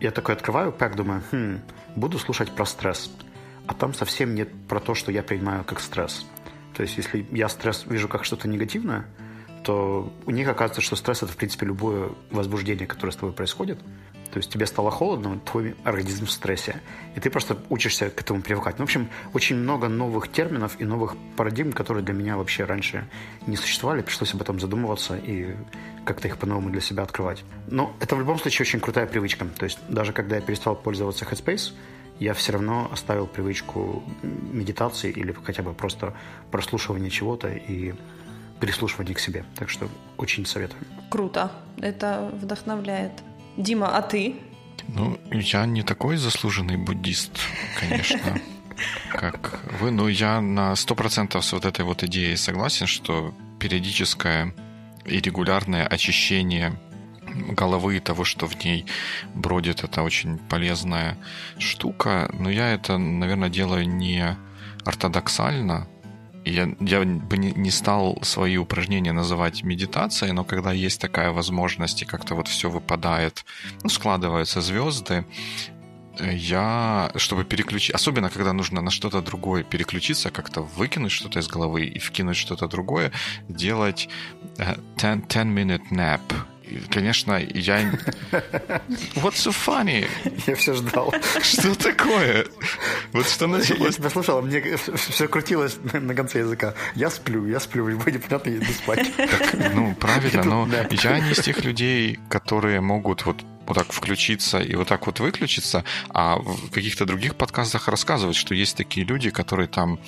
[0.00, 1.60] Я такой открываю PEC, думаю, хм,
[1.96, 3.10] буду слушать про стресс.
[3.66, 6.26] А там совсем нет про то, что я принимаю как стресс.
[6.74, 9.06] То есть если я стресс вижу как что-то негативное,
[9.64, 13.80] то у них оказывается, что стресс это, в принципе, любое возбуждение, которое с тобой происходит.
[14.30, 16.80] То есть тебе стало холодно, твой организм в стрессе,
[17.14, 18.78] и ты просто учишься к этому привыкать.
[18.78, 23.08] Ну, в общем, очень много новых терминов и новых парадигм, которые для меня вообще раньше
[23.46, 24.02] не существовали.
[24.02, 25.54] Пришлось об этом задумываться и
[26.04, 27.44] как-то их по-новому для себя открывать.
[27.66, 29.46] Но это в любом случае очень крутая привычка.
[29.46, 31.72] То есть даже когда я перестал пользоваться Headspace,
[32.18, 36.14] я все равно оставил привычку медитации или хотя бы просто
[36.50, 37.94] прослушивания чего-то и
[38.60, 39.44] прислушивания к себе.
[39.54, 40.80] Так что очень советую.
[41.10, 41.52] Круто.
[41.78, 43.12] Это вдохновляет.
[43.56, 44.36] Дима, а ты?
[44.88, 47.38] Ну, я не такой заслуженный буддист,
[47.80, 48.40] конечно,
[49.10, 49.90] как вы.
[49.90, 54.54] Но я на 100% с вот этой вот идеей согласен, что периодическое
[55.04, 56.78] и регулярное очищение
[57.48, 58.86] головы и того, что в ней
[59.34, 61.18] бродит, это очень полезная
[61.58, 62.30] штука.
[62.32, 64.36] Но я это, наверное, делаю не
[64.84, 65.88] ортодоксально,
[66.50, 72.02] я, я бы не, не стал свои упражнения называть медитацией, но когда есть такая возможность,
[72.02, 73.44] и как-то вот все выпадает,
[73.82, 75.24] ну, складываются звезды,
[76.20, 81.84] я, чтобы переключить, особенно когда нужно на что-то другое переключиться, как-то выкинуть что-то из головы
[81.84, 83.12] и вкинуть что-то другое,
[83.48, 84.08] делать
[84.56, 86.20] 10-minute э, nap
[86.90, 87.82] конечно, я...
[89.16, 90.06] What's so funny?
[90.46, 91.12] Я все ждал.
[91.42, 92.46] Что такое?
[93.12, 93.80] Вот что началось?
[93.80, 96.74] Я тебя слушал, мне все крутилось на конце языка.
[96.94, 99.10] Я сплю, я сплю, и будет понятно, я иду спать.
[99.16, 104.60] Так, ну, правильно, но я не из тех людей, которые могут вот вот так включиться
[104.60, 109.30] и вот так вот выключиться, а в каких-то других подкастах рассказывать, что есть такие люди,
[109.30, 109.98] которые там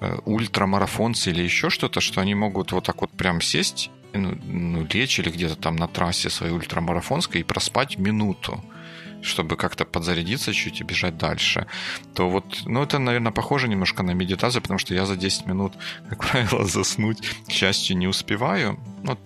[0.00, 4.86] э, ультрамарафонцы или еще что-то, что они могут вот так вот прям сесть ну, ну,
[4.92, 8.62] лечь или где-то там на трассе своей ультрамарафонской и проспать минуту
[9.22, 11.66] чтобы как-то подзарядиться чуть и бежать дальше,
[12.14, 15.74] то вот, ну, это, наверное, похоже немножко на медитацию, потому что я за 10 минут,
[16.08, 18.78] как правило, заснуть, к счастью, не успеваю.
[19.02, 19.18] Ну,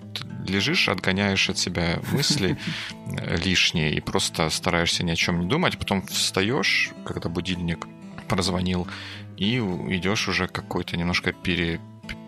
[0.46, 2.58] лежишь, отгоняешь от себя мысли
[3.44, 7.86] лишние и просто стараешься ни о чем не думать, потом встаешь, когда будильник
[8.28, 8.86] прозвонил,
[9.36, 11.80] и идешь уже какой-то немножко пере,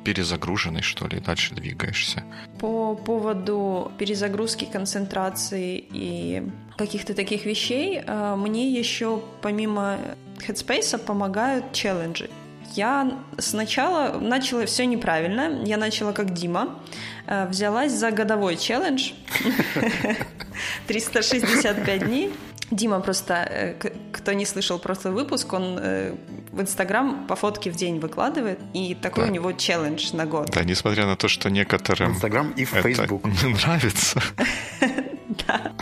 [0.06, 2.22] перезагруженный, что ли, дальше двигаешься.
[2.60, 6.44] По поводу перезагрузки, концентрации и
[6.78, 9.98] каких-то таких вещей, э, мне еще помимо
[10.46, 12.30] Headspace помогают челленджи.
[12.76, 15.64] Я сначала начала все неправильно.
[15.64, 16.78] Я начала как Дима.
[17.26, 19.10] Э, взялась за годовой челлендж.
[20.86, 22.30] 365 дней.
[22.70, 23.74] Дима просто, э,
[24.12, 26.14] кто не слышал прошлый выпуск, он э,
[26.50, 29.30] в Инстаграм по фотке в день выкладывает, и такой да.
[29.30, 30.50] у него челлендж на год.
[30.50, 34.20] Да, несмотря на то, что некоторым Инстаграм и Фейсбук не нравится.
[35.46, 35.72] Да.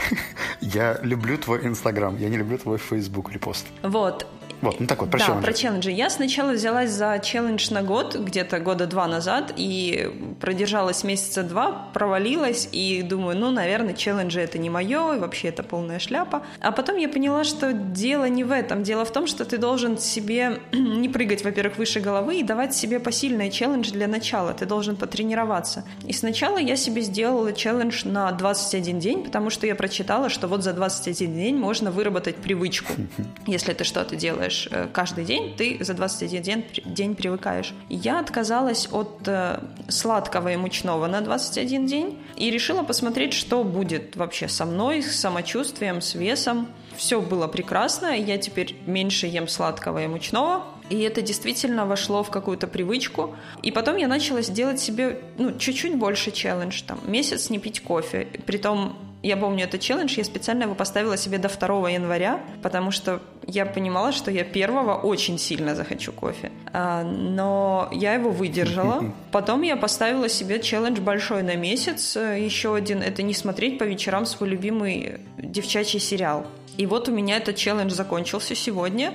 [0.61, 3.67] Я люблю твой Инстаграм, я не люблю твой Фейсбук репост.
[3.83, 4.27] Вот.
[4.61, 5.45] Вот, ну так вот, про да, челленджи.
[5.45, 5.91] про челленджи.
[5.91, 11.91] Я сначала взялась за челлендж на год, где-то года два назад, и продержалась месяца два,
[11.93, 16.43] провалилась, и думаю, ну, наверное, челленджи это не мое, и вообще это полная шляпа.
[16.61, 18.83] А потом я поняла, что дело не в этом.
[18.83, 23.01] Дело в том, что ты должен себе не прыгать, во-первых, выше головы и давать себе
[23.01, 24.55] посильный челлендж для начала.
[24.55, 25.85] Ты должен потренироваться.
[26.07, 30.63] И сначала я себе сделала челлендж на 21 день, потому что я прочитала, что вот
[30.63, 32.93] за 21 день можно выработать привычку.
[33.47, 37.75] Если ты что-то делаешь э, каждый день, ты за 21 день, день привыкаешь.
[37.89, 44.17] Я отказалась от э, сладкого и мучного на 21 день и решила посмотреть, что будет
[44.17, 46.69] вообще со мной, с самочувствием, с весом.
[46.97, 52.31] Все было прекрасно, я теперь меньше ем сладкого и мучного, и это действительно вошло в
[52.31, 53.35] какую-то привычку.
[53.63, 56.83] И потом я начала делать себе ну, чуть-чуть больше челлендж.
[56.83, 58.29] Там, месяц не пить кофе.
[58.45, 63.21] Притом, я помню этот челлендж, я специально его поставила себе до 2 января, потому что
[63.47, 66.53] я понимала, что я первого очень сильно захочу кофе.
[66.73, 69.13] А, но я его выдержала.
[69.33, 72.17] Потом я поставила себе челлендж большой на месяц.
[72.17, 76.47] Еще один— это не смотреть по вечерам свой любимый девчачий сериал.
[76.77, 79.15] И вот у меня этот челлендж закончился сегодня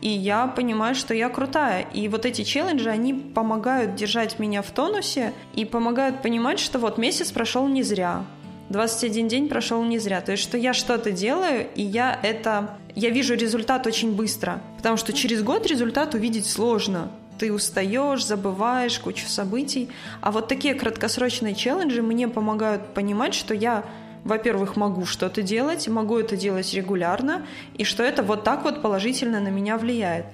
[0.00, 1.86] и я понимаю, что я крутая.
[1.92, 6.98] И вот эти челленджи, они помогают держать меня в тонусе и помогают понимать, что вот
[6.98, 8.24] месяц прошел не зря.
[8.68, 10.20] 21 день прошел не зря.
[10.20, 12.76] То есть, что я что-то делаю, и я это...
[12.94, 14.60] Я вижу результат очень быстро.
[14.78, 17.10] Потому что через год результат увидеть сложно.
[17.38, 19.90] Ты устаешь, забываешь кучу событий.
[20.22, 23.84] А вот такие краткосрочные челленджи мне помогают понимать, что я
[24.24, 29.38] во-первых, могу что-то делать, могу это делать регулярно, и что это вот так вот положительно
[29.38, 30.26] на меня влияет.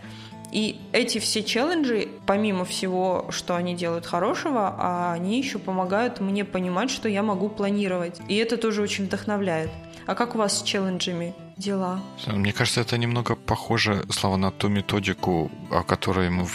[0.52, 6.44] И эти все челленджи, помимо всего, что они делают хорошего, а они еще помогают мне
[6.44, 8.20] понимать, что я могу планировать.
[8.28, 9.70] И это тоже очень вдохновляет.
[10.06, 12.00] А как у вас с челленджами дела?
[12.26, 16.46] Мне кажется, это немного похоже, Слава, на ту методику, о которой мы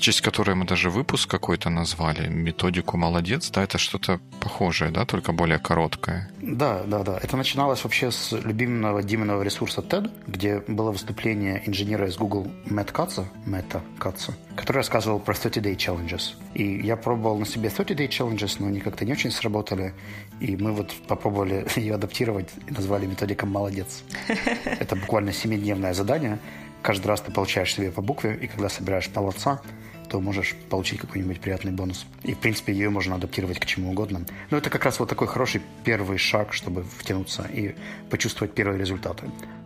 [0.00, 5.32] честь которой мы даже выпуск какой-то назвали, методику «Молодец», да, это что-то похожее, да, только
[5.32, 6.30] более короткое.
[6.40, 7.18] Да, да, да.
[7.22, 12.92] Это начиналось вообще с любимого Диминого ресурса TED, где было выступление инженера из Google Мэтт
[12.92, 16.34] Катца, Мэтта Катца, который рассказывал про 30-day challenges.
[16.54, 19.94] И я пробовал на себе 30-day challenges, но они как-то не очень сработали.
[20.40, 24.02] И мы вот попробовали ее адаптировать и назвали методиком «Молодец».
[24.64, 26.38] Это буквально семидневное задание.
[26.82, 29.62] Каждый раз ты получаешь себе по букве, и когда собираешь молодца,
[30.08, 32.06] то можешь получить какой-нибудь приятный бонус.
[32.22, 34.24] И, в принципе, ее можно адаптировать к чему угодно.
[34.50, 37.74] Но это как раз вот такой хороший первый шаг, чтобы втянуться и
[38.10, 39.24] почувствовать первые результаты.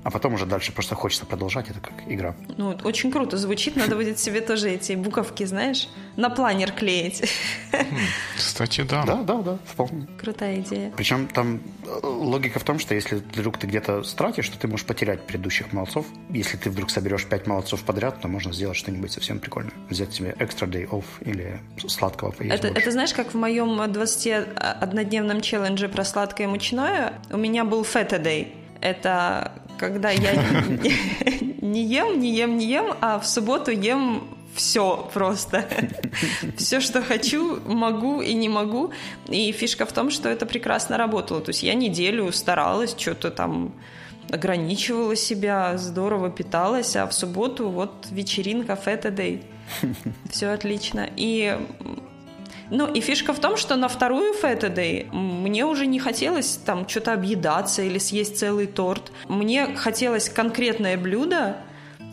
[0.08, 2.34] А потом уже дальше просто хочется продолжать, это как игра.
[2.56, 7.30] Ну, очень круто звучит, надо будет себе тоже эти буковки, знаешь, на планер клеить.
[8.34, 9.04] Кстати, да.
[9.04, 10.06] Да, да, да, вполне.
[10.18, 10.94] Крутая идея.
[10.96, 14.86] Причем там э, логика в том, что если вдруг ты где-то стратишь, то ты можешь
[14.86, 16.06] потерять предыдущих молодцов.
[16.30, 19.74] Если ты вдруг соберешь пять молодцов подряд, то можно сделать что-нибудь совсем прикольное.
[19.90, 25.42] Взять себе extra day off или сладкого поесть это, это знаешь, как в моем 21-дневном
[25.42, 28.54] челлендже про сладкое и мучное, у меня был feta day.
[28.80, 30.32] Это когда я
[31.60, 35.64] не ем, не ем, не ем, а в субботу ем все просто.
[36.56, 38.92] все, что хочу, могу и не могу.
[39.28, 41.40] И фишка в том, что это прекрасно работало.
[41.40, 43.72] То есть я неделю старалась, что-то там
[44.30, 49.42] ограничивала себя, здорово питалась, а в субботу вот вечеринка Day.
[50.30, 51.08] Все отлично.
[51.16, 51.58] И
[52.70, 56.88] ну, и фишка в том, что на вторую Feta Day мне уже не хотелось там
[56.88, 59.10] что-то объедаться или съесть целый торт.
[59.28, 61.56] Мне хотелось конкретное блюдо,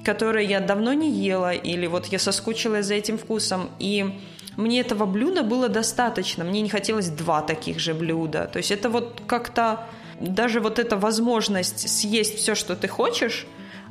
[0.04, 3.70] которое я давно не ела, или вот я соскучилась за этим вкусом.
[3.80, 4.18] И
[4.56, 6.44] мне этого блюда было достаточно.
[6.44, 8.50] Мне не хотелось два таких же блюда.
[8.52, 9.88] То есть это вот как-то
[10.22, 13.46] даже вот эта возможность съесть все, что ты хочешь,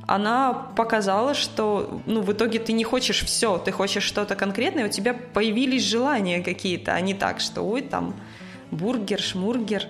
[0.06, 4.90] она показала, что ну, в итоге ты не хочешь все, ты хочешь что-то конкретное, у
[4.90, 8.14] тебя появились желания какие-то, а не так, что ой, там
[8.70, 9.86] бургер, шмургер.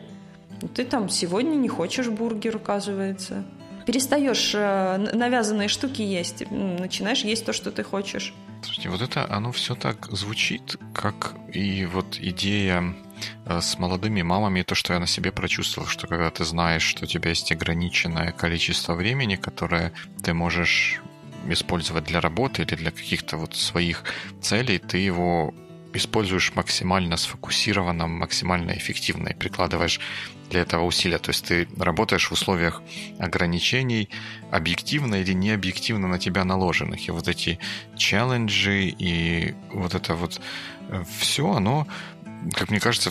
[0.62, 3.44] Ну, ты там сегодня не хочешь бургер, оказывается.
[3.87, 8.33] Перестаешь э, навязанные штуки есть, начинаешь есть то, что ты хочешь.
[8.62, 12.94] Слушайте, вот это, оно все так звучит, как и вот идея
[13.46, 17.06] с молодыми мамами то, что я на себе прочувствовал, что когда ты знаешь, что у
[17.06, 21.00] тебя есть ограниченное количество времени, которое ты можешь
[21.48, 24.04] использовать для работы или для каких-то вот своих
[24.40, 25.54] целей, ты его
[25.94, 30.00] используешь максимально сфокусированно, максимально эффективно и прикладываешь
[30.50, 31.18] для этого усилия.
[31.18, 32.82] То есть ты работаешь в условиях
[33.18, 34.08] ограничений,
[34.50, 37.08] объективно или не объективно на тебя наложенных.
[37.08, 37.58] И вот эти
[37.96, 40.40] челленджи и вот это вот
[40.88, 41.87] э, все, оно
[42.52, 43.11] как мне кажется,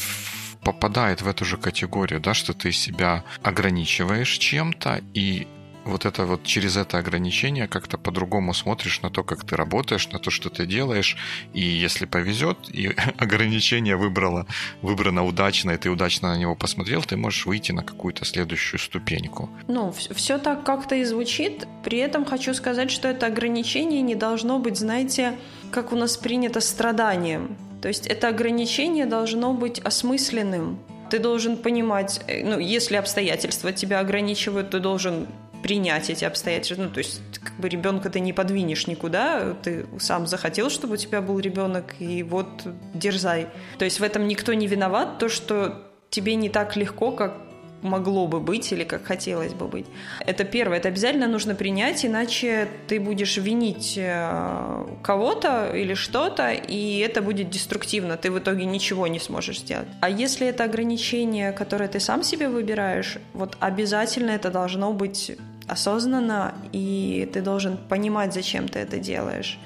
[0.64, 5.48] попадает в эту же категорию, да, что ты себя ограничиваешь чем-то и
[5.86, 10.20] вот это вот через это ограничение как-то по-другому смотришь на то, как ты работаешь, на
[10.20, 11.18] то, что ты делаешь,
[11.54, 14.46] и если повезет, и ограничение выбрало,
[14.82, 19.50] выбрано удачно, и ты удачно на него посмотрел, ты можешь выйти на какую-то следующую ступеньку.
[19.68, 24.60] Ну, все так как-то и звучит, при этом хочу сказать, что это ограничение не должно
[24.60, 25.38] быть, знаете,
[25.72, 27.58] как у нас принято страданием.
[27.84, 30.80] То есть это ограничение должно быть осмысленным.
[31.10, 35.28] Ты должен понимать, э, ну, если обстоятельства тебя ограничивают, ты должен
[35.62, 36.84] принять эти обстоятельства.
[36.84, 40.98] Ну, то есть, как бы ребенка ты не подвинешь никуда, ты сам захотел, чтобы у
[40.98, 42.48] тебя был ребенок, и вот
[42.94, 43.48] дерзай.
[43.78, 47.36] То есть в этом никто не виноват, то, что тебе не так легко, как
[47.84, 49.86] могло бы быть или как хотелось бы быть.
[50.26, 57.00] Это первое, это обязательно нужно принять, иначе ты будешь винить э, кого-то или что-то, и
[57.00, 59.88] это будет деструктивно, ты в итоге ничего не сможешь сделать.
[60.02, 65.32] А если это ограничение, которое ты сам себе выбираешь, вот обязательно это должно быть
[65.68, 69.60] осознанно, и ты должен понимать, зачем ты это делаешь.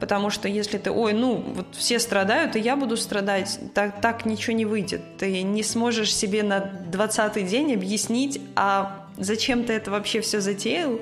[0.00, 4.26] Потому что если ты, ой, ну, вот все страдают, и я буду страдать, так, так
[4.26, 5.02] ничего не выйдет.
[5.18, 11.00] Ты не сможешь себе на 20-й день объяснить, а зачем ты это вообще все затеял,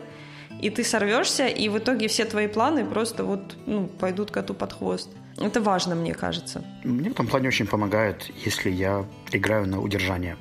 [0.62, 4.72] и ты сорвешься, и в итоге все твои планы просто вот ну, пойдут коту под
[4.72, 5.10] хвост.
[5.38, 6.64] Это важно, мне кажется.
[6.82, 10.36] Мне в этом плане очень помогает, если я играю на удержание.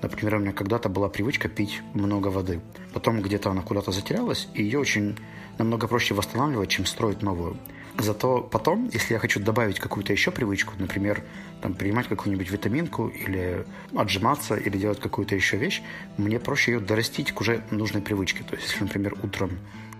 [0.00, 2.60] Например, у меня когда-то была привычка пить много воды.
[2.94, 5.16] Потом где-то она куда-то затерялась, и ее очень
[5.58, 7.58] намного проще восстанавливать, чем строить новую.
[7.98, 11.24] Зато потом, если я хочу добавить какую-то еще привычку, например,
[11.60, 15.82] там, принимать какую-нибудь витаминку или отжиматься, или делать какую-то еще вещь,
[16.16, 18.44] мне проще ее дорастить к уже нужной привычке.
[18.44, 19.50] То есть, если, например, утром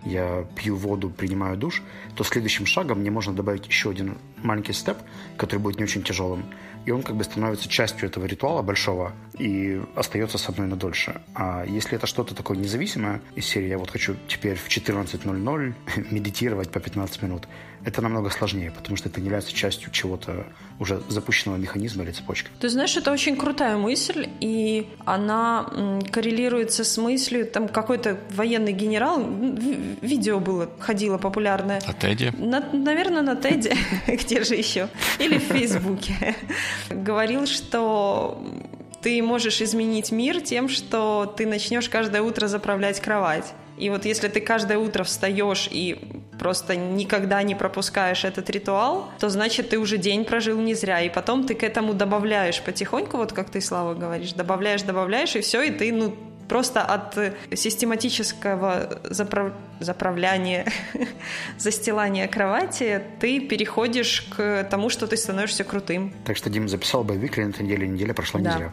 [0.05, 1.83] я пью воду, принимаю душ,
[2.15, 4.98] то следующим шагом мне можно добавить еще один маленький степ,
[5.37, 6.44] который будет не очень тяжелым
[6.88, 11.20] и он как бы становится частью этого ритуала большого и остается со мной надольше.
[11.35, 15.74] А если это что-то такое независимое из серии «Я вот хочу теперь в 14.00
[16.11, 17.46] медитировать по 15 минут»,
[17.85, 20.46] это намного сложнее, потому что это не является частью чего-то
[20.81, 22.48] уже запущенного механизма или цепочки.
[22.59, 29.22] Ты знаешь, это очень крутая мысль, и она коррелируется с мыслью, там какой-то военный генерал,
[30.03, 31.81] видео было, ходило популярное.
[31.87, 32.33] На Теди?
[32.37, 33.72] На, наверное, на Теди,
[34.29, 34.88] где же еще?
[35.19, 36.37] Или в Фейсбуке.
[36.91, 38.43] Говорил, что
[39.01, 43.55] ты можешь изменить мир тем, что ты начнешь каждое утро заправлять кровать.
[43.79, 49.29] И вот если ты каждое утро встаешь и просто никогда не пропускаешь этот ритуал, то
[49.31, 51.01] значит ты уже день прожил не зря.
[51.01, 55.41] И потом ты к этому добавляешь потихоньку, вот как ты, Слава, говоришь, добавляешь, добавляешь, и
[55.41, 56.14] все, и ты, ну,
[56.49, 57.19] просто от
[57.55, 60.67] систематического заправ заправляние,
[61.59, 66.13] застилание кровати, ты переходишь к тому, что ты становишься крутым.
[66.25, 68.51] Так что Дим записал боевик на этой неделе, неделя прошла да.
[68.51, 68.73] не зря.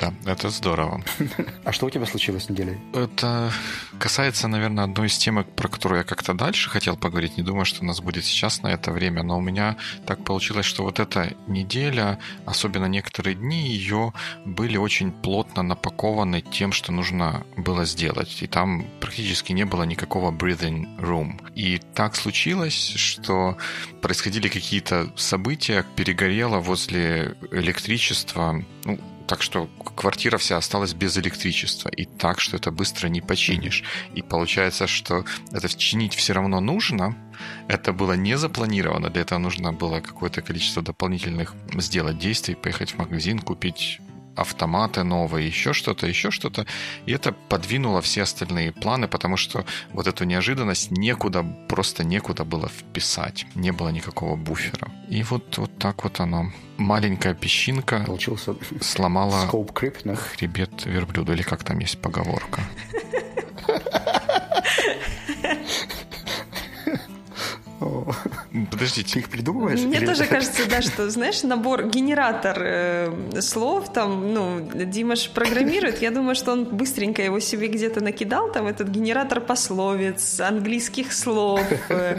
[0.00, 1.02] Да, это здорово.
[1.64, 2.78] А что у тебя случилось неделей?
[2.94, 3.52] Это
[3.98, 7.36] касается, наверное, одной из тем, про которую я как-то дальше хотел поговорить.
[7.36, 9.76] Не думаю, что у нас будет сейчас на это время, но у меня
[10.06, 14.12] так получилось, что вот эта неделя, особенно некоторые дни ее
[14.44, 18.42] были очень плотно напакованы тем, что нужно было сделать.
[18.42, 21.38] И там практически не было никакого breathing room.
[21.54, 23.58] И так случилось, что
[24.00, 31.90] происходили какие-то события, перегорело возле электричества, ну, так что квартира вся осталась без электричества.
[31.90, 33.84] И так, что это быстро не починишь.
[34.14, 37.14] И получается, что это чинить все равно нужно.
[37.68, 39.10] Это было не запланировано.
[39.10, 44.00] Для этого нужно было какое-то количество дополнительных сделать действий, поехать в магазин, купить
[44.36, 46.66] автоматы новые, еще что-то, еще что-то.
[47.06, 52.68] И это подвинуло все остальные планы, потому что вот эту неожиданность некуда, просто некуда было
[52.68, 53.46] вписать.
[53.54, 54.90] Не было никакого буфера.
[55.08, 56.52] И вот, вот так вот оно.
[56.76, 60.14] Маленькая песчинка Получился сломала creep, да?
[60.14, 62.62] хребет верблюда, или как там есть поговорка.
[68.70, 69.14] Подождите.
[69.14, 69.80] Ты их придумываешь?
[69.80, 76.10] Мне тоже кажется, да, что, знаешь, набор, генератор э, слов, там, ну, Димаш программирует, я
[76.10, 82.18] думаю, что он быстренько его себе где-то накидал, там, этот генератор пословиц, английских слов, э,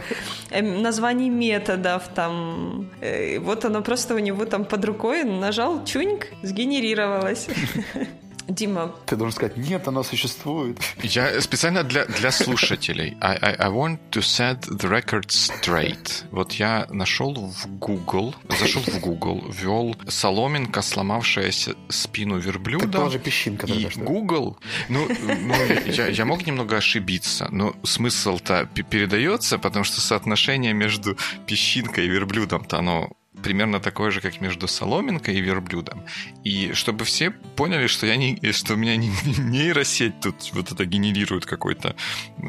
[0.49, 6.27] э, названий методов, там, э, вот оно просто у него там под рукой, нажал чуньк,
[6.43, 7.47] сгенерировалось.
[8.47, 8.93] Дима.
[9.05, 10.79] Ты должен сказать, нет, она существует.
[11.01, 13.17] Я специально для, для слушателей.
[13.21, 16.25] I, I, I want to set the record straight.
[16.31, 22.85] Вот я нашел в Google, зашел в Google, ввел соломинка, сломавшаяся спину верблюда.
[22.85, 23.67] Это тоже песчинка.
[23.67, 23.99] И что?
[24.01, 24.57] Google,
[24.89, 32.05] ну, ну я, я мог немного ошибиться, но смысл-то передается, потому что соотношение между песчинкой
[32.05, 33.11] и верблюдом-то оно
[33.43, 36.03] примерно такое же, как между соломинкой и верблюдом.
[36.43, 40.85] И чтобы все поняли, что, я не, что у меня не, нейросеть тут вот это
[40.85, 41.95] генерирует какой-то
[42.37, 42.41] э,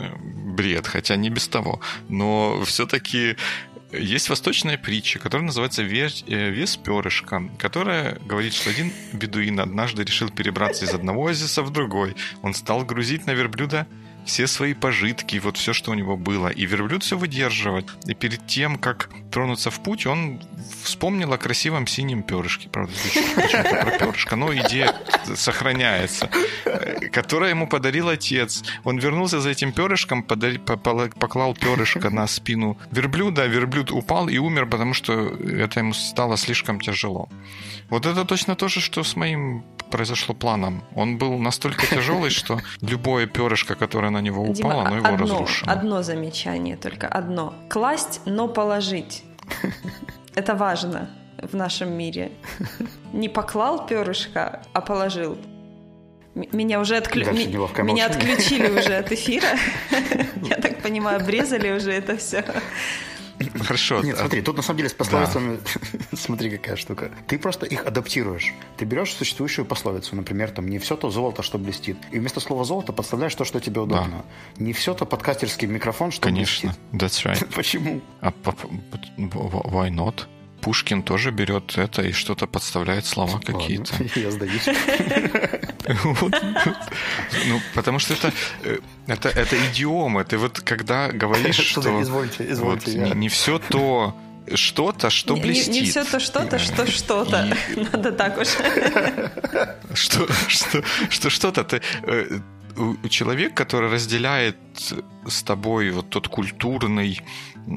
[0.57, 1.81] бред, хотя не без того.
[2.09, 3.37] Но все-таки
[3.93, 10.03] есть восточная притча, которая называется «Вес, э, вес перышка», которая говорит, что один бедуин однажды
[10.03, 12.17] решил перебраться из одного оазиса в другой.
[12.43, 13.87] Он стал грузить на верблюда
[14.25, 16.49] все свои пожитки, вот все, что у него было.
[16.49, 17.87] И верблюд все выдерживать.
[18.07, 20.41] И перед тем, как тронуться в путь, он
[20.85, 22.69] вспомнил о красивом синем перышке.
[22.69, 22.93] Правда,
[23.83, 24.95] про перышко, но идея
[25.35, 26.31] сохраняется.
[27.13, 28.63] Которое ему подарил отец.
[28.85, 33.47] Он вернулся за этим перышком, подари, поклал перышко на спину верблюда.
[33.47, 37.29] Верблюд упал и умер, потому что это ему стало слишком тяжело.
[37.91, 40.83] Вот это точно то же, что с моим произошло планом.
[40.95, 45.19] Он был настолько тяжелый, что любое перышко, которое на него упало, Дима, оно его одно,
[45.19, 45.73] разрушило.
[45.73, 47.55] Одно замечание, только одно.
[47.69, 49.22] Класть, но положить.
[50.35, 52.33] Это важно в нашем мире.
[53.13, 55.37] Не поклал перышко, а положил.
[56.35, 57.31] Меня уже отклю...
[57.33, 59.49] Меня отключили уже от эфира.
[60.43, 62.45] Я так понимаю, обрезали уже это все.
[63.51, 64.03] Хорошо.
[64.03, 65.59] Нет, смотри, тут на самом деле с пословицами,
[66.11, 66.17] да.
[66.17, 67.11] смотри, какая штука.
[67.27, 68.53] Ты просто их адаптируешь.
[68.77, 71.97] Ты берешь существующую пословицу, например, там, не все то золото, что блестит.
[72.11, 74.25] И вместо слова золото подставляешь то, что тебе удобно.
[74.57, 74.65] Да.
[74.65, 77.25] Не все то подкастерский микрофон, что Конечно, блестит.
[77.25, 77.55] that's right.
[77.55, 78.01] Почему?
[78.21, 80.27] А why not?
[80.63, 83.95] Пушкин тоже берет это и что-то подставляет слова какие-то.
[84.19, 84.69] Я сдаюсь.
[87.49, 88.33] Ну, потому что это,
[88.63, 90.23] э, это, это идиомы.
[90.25, 91.81] Ты вот когда говоришь, что...
[92.01, 92.99] Извольте, извольте.
[92.99, 94.15] Вот, не, не все то,
[94.55, 95.75] что-то, что блестит.
[95.75, 97.57] Не, не все то что-то, что что-то.
[97.75, 97.81] И...
[97.81, 98.49] Надо так уж.
[99.95, 101.65] Что, что, что что-то.
[101.65, 102.41] Ты, э,
[103.09, 104.57] человек, который разделяет
[105.27, 107.21] с тобой вот тот культурный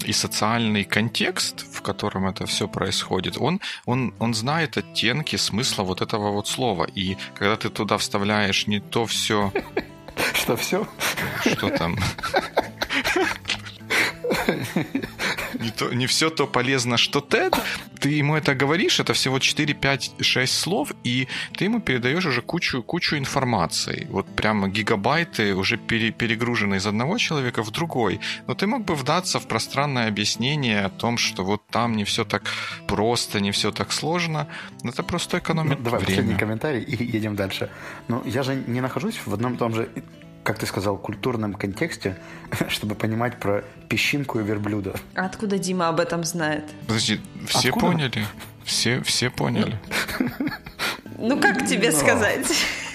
[0.06, 6.02] и социальный контекст, в котором это все происходит, он, он, он знает оттенки смысла вот
[6.02, 6.88] этого вот слова.
[6.96, 9.52] И когда ты туда вставляешь не то все...
[10.34, 10.88] Что все?
[11.42, 11.98] Что там?
[15.66, 17.54] не, то, не все то полезно, что Тед.
[18.00, 22.42] Ты ему это говоришь, это всего 4, 5, 6 слов, и ты ему передаешь уже
[22.42, 24.08] кучу, кучу информации.
[24.10, 28.20] Вот прямо гигабайты уже пере, перегружены из одного человека в другой.
[28.48, 32.26] Но ты мог бы вдаться в пространное объяснение о том, что вот там не все
[32.26, 32.44] так
[32.88, 34.48] просто, не все так сложно.
[34.84, 36.16] Это просто экономит ну, давай, время.
[36.16, 37.70] последний комментарий и едем дальше.
[38.08, 39.90] Ну, я же не нахожусь в одном и том же
[40.46, 42.16] как ты сказал, культурном контексте,
[42.70, 44.94] чтобы понимать про песчинку и верблюда.
[45.16, 46.64] А откуда Дима об этом знает?
[46.88, 47.88] Подожди, все откуда?
[47.88, 48.26] поняли?
[48.64, 49.80] Все, все поняли.
[51.18, 51.98] Ну, как тебе Но...
[51.98, 52.46] сказать?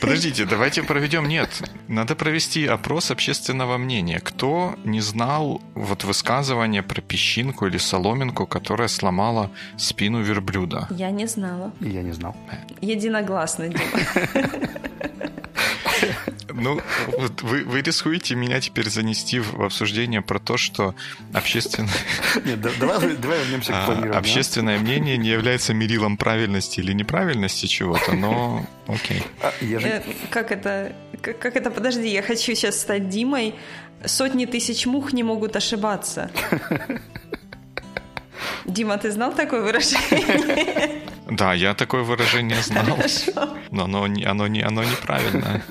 [0.00, 1.26] Подождите, давайте проведем.
[1.26, 1.50] Нет,
[1.88, 4.20] надо провести опрос общественного мнения.
[4.20, 10.86] Кто не знал вот высказывание про песчинку или соломинку, которая сломала спину верблюда?
[10.90, 11.72] Я не знала.
[11.80, 12.36] Я не знал.
[12.80, 14.50] Единогласно, Дима.
[16.52, 16.80] Ну,
[17.18, 20.94] вот вы, вы рискуете меня теперь занести в обсуждение про то, что
[21.32, 21.90] общественное...
[22.44, 24.18] Нет, давай, давай вернемся к а, планированию.
[24.18, 29.22] Общественное мнение не является мерилом правильности или неправильности чего-то, но окей.
[29.40, 30.92] А, э, как это...
[31.22, 31.70] Как это...
[31.70, 33.54] Подожди, я хочу сейчас стать Димой.
[34.04, 36.30] Сотни тысяч мух не могут ошибаться.
[38.64, 41.02] Дима, ты знал такое выражение?
[41.30, 42.96] Да, я такое выражение знал.
[42.96, 43.56] Хорошо.
[43.70, 45.62] Но оно, оно, не, оно неправильное.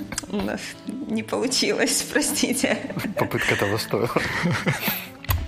[0.88, 2.78] Не получилось, простите.
[3.16, 4.10] Попытка того стоила.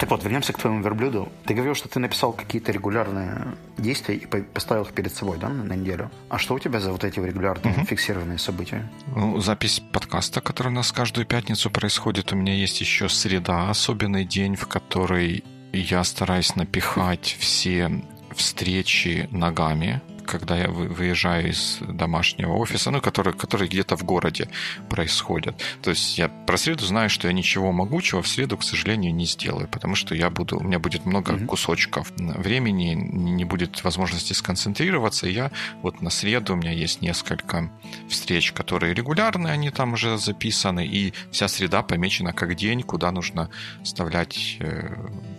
[0.02, 1.32] Так вот, вернемся к твоему верблюду.
[1.46, 5.74] Ты говорил, что ты написал какие-то регулярные действия и поставил их перед собой, да, на
[5.74, 6.10] неделю.
[6.28, 7.86] А что у тебя за вот эти регулярные угу.
[7.86, 8.90] фиксированные события?
[9.16, 12.34] Ну, запись подкаста, который у нас каждую пятницу происходит.
[12.34, 15.44] У меня есть еще среда, особенный день, в который
[15.80, 17.90] я стараюсь напихать все
[18.36, 24.50] встречи ногами, когда я выезжаю из домашнего офиса, ну, который, который где-то в городе
[24.90, 25.56] происходит.
[25.82, 29.26] То есть я про среду знаю, что я ничего могучего в среду, к сожалению, не
[29.26, 31.46] сделаю, потому что я буду, у меня будет много mm-hmm.
[31.46, 35.28] кусочков времени, не будет возможности сконцентрироваться.
[35.28, 35.52] И я
[35.82, 37.72] вот на среду у меня есть несколько
[38.10, 43.50] встреч, которые регулярные, они там уже записаны, и вся среда помечена как день, куда нужно
[43.84, 44.96] вставлять э,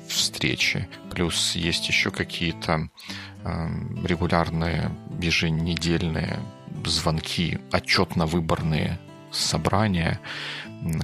[0.09, 0.89] встречи.
[1.11, 2.89] Плюс есть еще какие-то
[3.45, 4.91] регулярные
[5.21, 6.39] еженедельные
[6.85, 8.99] звонки, отчетно-выборные
[9.31, 10.21] собрания,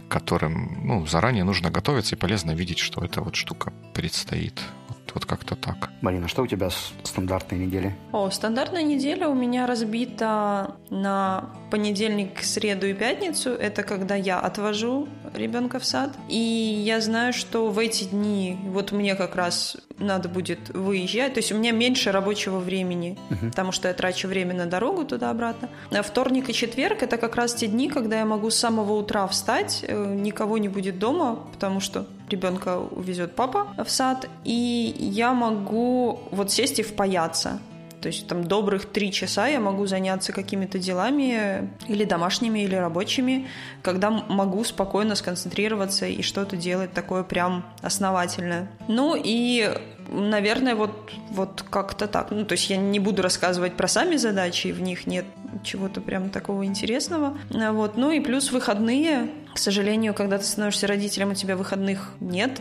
[0.08, 4.60] к которым ну, заранее нужно готовиться и полезно видеть, что эта вот штука предстоит.
[4.88, 5.90] Вот, вот как-то так.
[6.00, 7.96] Марина, что у тебя с стандартной недели?
[8.12, 13.50] О, стандартная неделя у меня разбита на понедельник, среду и пятницу.
[13.50, 16.10] Это когда я отвожу ребенка в сад.
[16.28, 21.34] И я знаю, что в эти дни, вот мне как раз надо будет выезжать.
[21.34, 23.50] То есть у меня меньше рабочего времени, угу.
[23.50, 25.68] потому что я трачу время на дорогу туда-обратно.
[25.90, 29.26] А вторник и четверг– это как раз те дни, когда я могу с самого утра
[29.26, 35.32] встать, э, никого не будет дома, потому что ребенка увезет папа в сад, и я
[35.32, 37.58] могу вот сесть и впаяться.
[38.00, 43.48] То есть там добрых три часа я могу заняться какими-то делами или домашними, или рабочими,
[43.82, 48.68] когда могу спокойно сконцентрироваться и что-то делать такое прям основательное.
[48.88, 49.70] Ну и
[50.10, 52.30] наверное, вот, вот как-то так.
[52.30, 55.26] Ну, то есть я не буду рассказывать про сами задачи, в них нет
[55.64, 57.36] чего-то прям такого интересного.
[57.50, 57.96] Вот.
[57.96, 59.28] Ну и плюс выходные.
[59.58, 62.60] К сожалению, когда ты становишься родителем, у тебя выходных нет.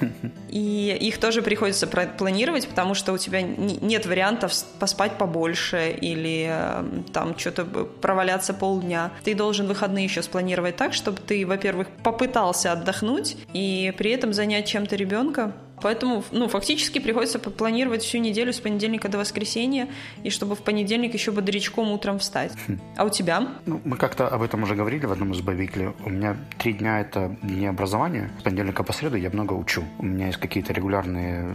[0.48, 7.02] И их тоже приходится планировать, потому что у тебя нет вариантов поспать побольше или эм,
[7.12, 9.10] там что-то проваляться полдня.
[9.24, 14.68] Ты должен выходные еще спланировать так, чтобы ты, во-первых, попытался отдохнуть и при этом занять
[14.68, 15.52] чем-то ребенка,
[15.86, 19.86] Поэтому, ну, фактически приходится планировать всю неделю с понедельника до воскресенья,
[20.24, 22.50] и чтобы в понедельник еще бодрячком утром встать.
[22.66, 22.80] Хм.
[22.96, 23.46] А у тебя?
[23.66, 25.94] Ну, мы как-то об этом уже говорили в одном из бавикли.
[26.04, 28.32] У меня три дня— это дни образования.
[28.40, 29.84] С понедельника по среду я много учу.
[30.00, 31.54] У меня есть какие-то регулярные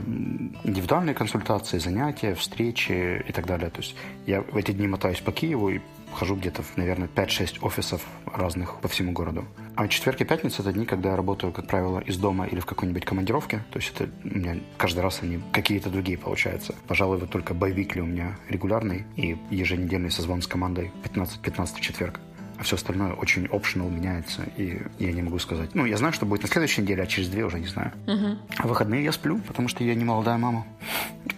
[0.64, 3.70] индивидуальные консультации, занятия, встречи и так далее.
[3.70, 5.82] То есть я в эти дни мотаюсь по Киеву и
[6.14, 9.46] хожу где-то наверное, 5-6 офисов разных по всему городу.
[9.76, 12.66] А четверг и пятница– это дни, когда я работаю, как правило, из дома или в
[12.66, 13.64] какой-нибудь командировке.
[13.72, 16.76] То есть это у меня каждый раз они какие-то другие получаются.
[16.88, 22.20] Пожалуй, вот только байвикли у меня регулярный и еженедельный созвон с командой 15-15 четверг
[22.62, 25.74] а все остальное очень optional меняется, и я не могу сказать.
[25.74, 27.92] Ну, я знаю, что будет на следующей неделе, а через две уже не знаю.
[28.06, 28.38] Угу.
[28.58, 30.68] А выходные я сплю, потому что я не молодая мама.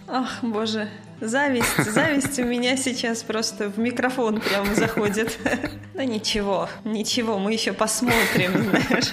[0.06, 0.88] Ах, боже,
[1.20, 5.38] зависть, зависть у меня сейчас просто в микрофон прямо заходит.
[5.94, 9.10] Ну ничего, ничего, мы еще посмотрим, знаешь.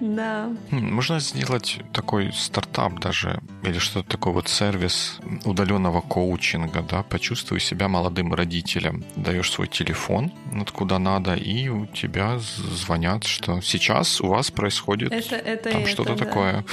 [0.00, 0.50] Да.
[0.70, 7.86] Можно сделать такой стартап даже, или что-то такое вот сервис удаленного коучинга, да, почувствуй себя
[7.88, 9.04] молодым родителем.
[9.16, 15.12] Даешь свой телефон, вот куда надо, и у тебя звонят, что сейчас у вас происходит
[15.12, 16.24] это, это там что-то да.
[16.24, 16.52] такое.
[16.52, 16.64] Да,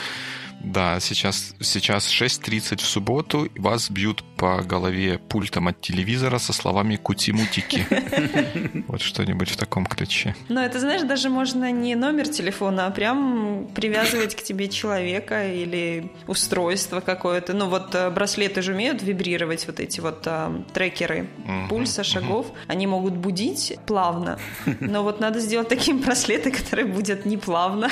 [0.99, 7.85] сейчас, сейчас 6.30 в субботу, вас бьют по голове пультом от телевизора со словами «кути-мутики».
[8.87, 10.35] Вот что-нибудь в таком ключе.
[10.49, 16.11] Но это, знаешь, даже можно не номер телефона, а прям привязывать к тебе человека или
[16.27, 17.53] устройство какое-то.
[17.53, 21.27] Ну вот э, браслеты же умеют вибрировать, вот эти вот а, трекеры
[21.69, 22.47] пульса, шагов.
[22.67, 24.39] Они могут будить плавно,
[24.79, 27.89] но вот надо сделать такие браслеты, которые будут не плавно,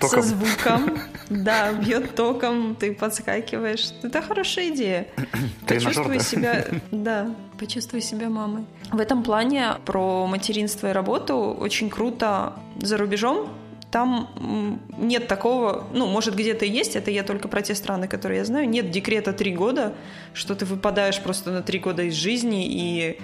[0.00, 0.98] со звуком.
[1.30, 3.90] Да, бьет током, ты подскакиваешь.
[4.02, 5.08] Это хорошая идея.
[5.66, 8.64] Почувствуй себя, да, почувствуй себя мамой.
[8.92, 13.48] В этом плане про материнство и работу очень круто за рубежом
[13.90, 18.44] там нет такого, ну, может, где-то есть, это я только про те страны, которые я
[18.44, 19.94] знаю, нет декрета три года,
[20.34, 23.18] что ты выпадаешь просто на три года из жизни и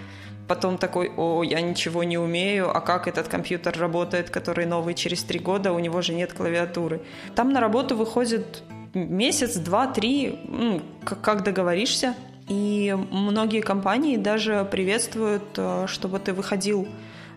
[0.48, 5.22] потом такой, о, я ничего не умею, а как этот компьютер работает, который новый через
[5.22, 7.02] три года, у него же нет клавиатуры.
[7.34, 8.62] Там на работу выходит
[8.94, 12.14] месяц, два, три, ну, как, договоришься.
[12.48, 16.86] И многие компании даже приветствуют, э, чтобы ты выходил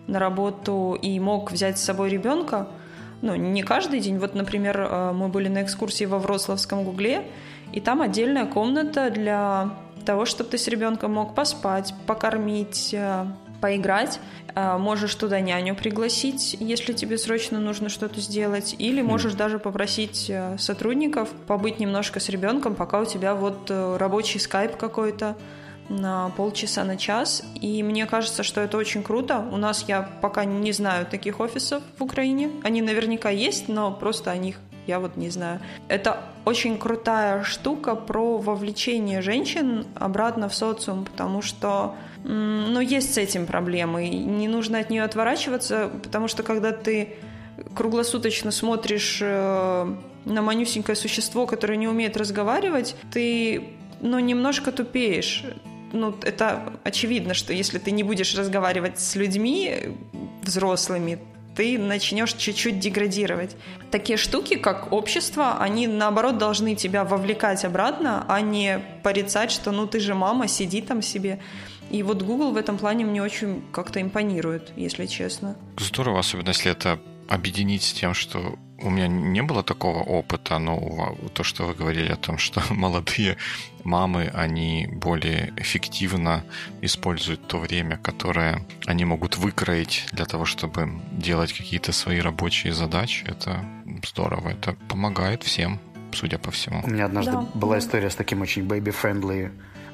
[0.06, 2.68] на работу и мог взять с собой ребенка.
[3.22, 4.18] Ну, не каждый день.
[4.18, 7.24] Вот, например, э, мы были на экскурсии во Вроцлавском Гугле,
[7.72, 9.70] и там отдельная комната для
[10.08, 13.26] того, чтобы ты с ребенком мог поспать, покормить, э,
[13.60, 14.20] поиграть.
[14.54, 19.36] А, можешь туда няню пригласить, если тебе срочно нужно что-то сделать, или можешь mm.
[19.36, 24.78] даже попросить э, сотрудников побыть немножко с ребенком, пока у тебя вот э, рабочий скайп
[24.78, 25.36] какой-то
[25.90, 27.42] на полчаса, на час.
[27.60, 29.44] И мне кажется, что это очень круто.
[29.52, 32.50] У нас я пока не знаю таких офисов в Украине.
[32.64, 34.56] Они наверняка есть, но просто о них
[34.88, 35.60] я вот не знаю.
[35.88, 43.18] Это очень крутая штука про вовлечение женщин обратно в социум, потому что ну, есть с
[43.18, 44.08] этим проблемы.
[44.08, 47.16] Не нужно от нее отворачиваться, потому что когда ты
[47.76, 53.64] круглосуточно смотришь э, на манюсенькое существо, которое не умеет разговаривать, ты
[54.00, 55.44] ну, немножко тупеешь.
[55.92, 59.96] Ну, это очевидно, что если ты не будешь разговаривать с людьми
[60.42, 61.18] взрослыми,
[61.58, 63.56] ты начнешь чуть-чуть деградировать.
[63.90, 69.88] Такие штуки, как общество, они наоборот должны тебя вовлекать обратно, а не порицать, что ну
[69.88, 71.40] ты же мама, сиди там себе.
[71.90, 75.56] И вот Google в этом плане мне очень как-то импонирует, если честно.
[75.78, 81.16] Здорово, особенно если это объединить с тем, что у меня не было такого опыта, но
[81.34, 83.36] то, что вы говорили о том, что молодые
[83.84, 86.44] мамы, они более эффективно
[86.82, 93.24] используют то время, которое они могут выкроить для того, чтобы делать какие-то свои рабочие задачи,
[93.26, 93.64] это
[94.06, 95.80] здорово, это помогает всем.
[96.12, 96.82] судя по всему.
[96.84, 99.50] У меня однажды Да, была история с таким очень baby-friendly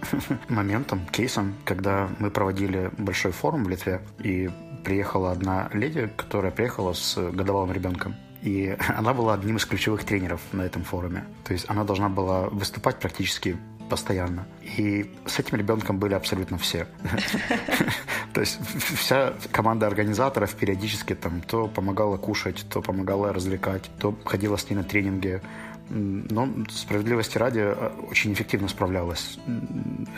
[0.48, 4.48] моментом, кейсом, когда мы проводили большой форум в Литве, и
[4.84, 8.14] приехала одна леди, которая приехала с годовалым ребенком.
[8.42, 11.24] И она была одним из ключевых тренеров на этом форуме.
[11.44, 13.56] То есть она должна была выступать практически
[13.88, 14.46] постоянно.
[14.78, 16.86] И с этим ребенком были абсолютно все.
[18.34, 18.58] То есть
[18.98, 24.76] вся команда организаторов периодически там то помогала кушать, то помогала развлекать, то ходила с ней
[24.76, 25.40] на тренинги.
[25.90, 29.38] Но справедливости ради э, очень эффективно справлялась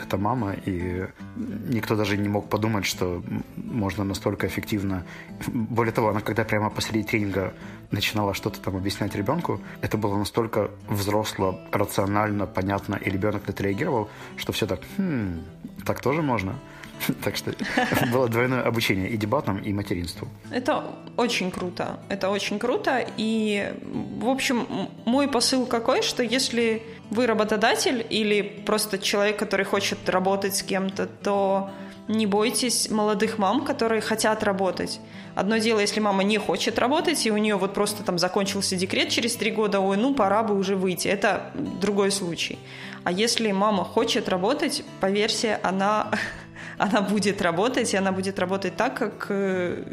[0.01, 3.21] эта мама, и никто даже не мог подумать, что
[3.55, 5.05] можно настолько эффективно.
[5.47, 7.53] Более того, она когда прямо посреди тренинга
[7.91, 13.63] начинала что-то там объяснять ребенку, это было настолько взросло, рационально, понятно, и ребенок на это
[13.63, 15.41] реагировал, что все так, «Хм,
[15.85, 16.55] так тоже можно.
[17.23, 17.53] Так что
[18.11, 20.27] было двойное обучение и дебатам, и материнству.
[20.51, 20.83] Это
[21.17, 21.99] очень круто.
[22.09, 23.05] Это очень круто.
[23.17, 23.73] И,
[24.19, 24.67] в общем,
[25.05, 31.07] мой посыл какой, что если вы работодатель или просто человек, который хочет работать с кем-то,
[31.07, 31.69] то
[32.07, 34.99] не бойтесь молодых мам, которые хотят работать.
[35.35, 39.09] Одно дело, если мама не хочет работать, и у нее вот просто там закончился декрет
[39.09, 41.07] через три года, ой, ну пора бы уже выйти.
[41.07, 42.57] Это другой случай.
[43.03, 46.11] А если мама хочет работать, поверьте, она,
[46.77, 49.83] она будет работать, и она будет работать так, как э,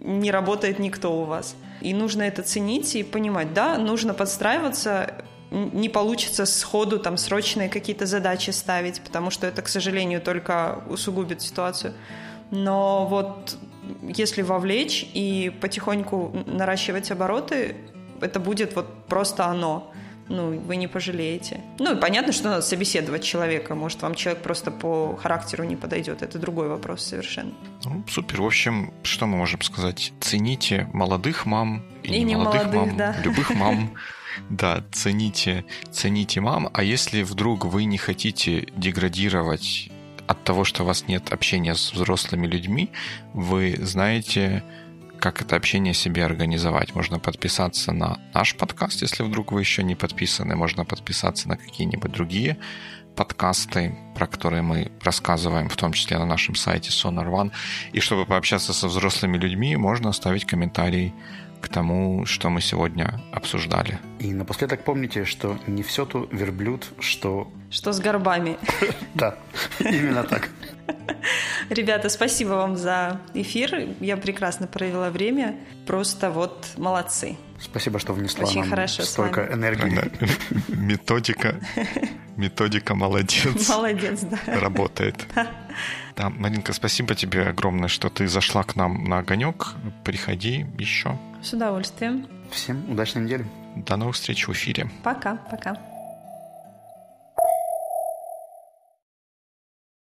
[0.00, 1.56] не работает никто у вас.
[1.80, 5.14] И нужно это ценить и понимать, да, нужно подстраиваться,
[5.50, 11.42] не получится сходу там срочные какие-то задачи ставить, потому что это, к сожалению, только усугубит
[11.42, 11.94] ситуацию.
[12.50, 13.56] Но вот
[14.02, 17.76] если вовлечь и потихоньку наращивать обороты,
[18.20, 19.90] это будет вот просто оно.
[20.28, 21.60] Ну, вы не пожалеете.
[21.78, 23.74] Ну, и понятно, что надо собеседовать человека.
[23.74, 26.22] Может, вам человек просто по характеру не подойдет.
[26.22, 27.52] Это другой вопрос совершенно.
[27.84, 28.40] Ну, супер.
[28.40, 30.12] В общем, что мы можем сказать?
[30.20, 33.16] Цените молодых мам и, И не молодых, мам, да.
[33.22, 33.94] любых мам.
[34.50, 36.68] Да, цените, цените мам.
[36.74, 39.90] А если вдруг вы не хотите деградировать
[40.26, 42.90] от того, что у вас нет общения с взрослыми людьми,
[43.32, 44.64] вы знаете,
[45.24, 46.94] как это общение себе организовать.
[46.94, 50.54] Можно подписаться на наш подкаст, если вдруг вы еще не подписаны.
[50.54, 52.58] Можно подписаться на какие-нибудь другие
[53.16, 57.52] подкасты, про которые мы рассказываем, в том числе на нашем сайте Sonar One.
[57.94, 61.14] И чтобы пообщаться со взрослыми людьми, можно оставить комментарий
[61.62, 63.98] к тому, что мы сегодня обсуждали.
[64.20, 67.50] И напоследок помните, что не все тут верблюд, что...
[67.70, 68.58] Что с горбами?
[69.14, 69.38] Да,
[69.80, 70.50] именно так.
[71.70, 73.88] Ребята, спасибо вам за эфир.
[74.00, 75.56] Я прекрасно провела время.
[75.86, 77.36] Просто вот молодцы.
[77.58, 80.10] Спасибо, что внесла Очень нам хорошо столько энергии.
[80.68, 81.60] Методика,
[82.36, 83.68] методика молодец.
[83.68, 84.38] Молодец, да.
[84.60, 85.26] Работает.
[86.16, 89.72] Да, Маринка, спасибо тебе огромное, что ты зашла к нам на огонек.
[90.04, 91.18] Приходи еще.
[91.42, 92.28] С удовольствием.
[92.52, 93.44] Всем удачной недели.
[93.74, 94.88] До новых встреч в эфире.
[95.02, 95.76] Пока, пока.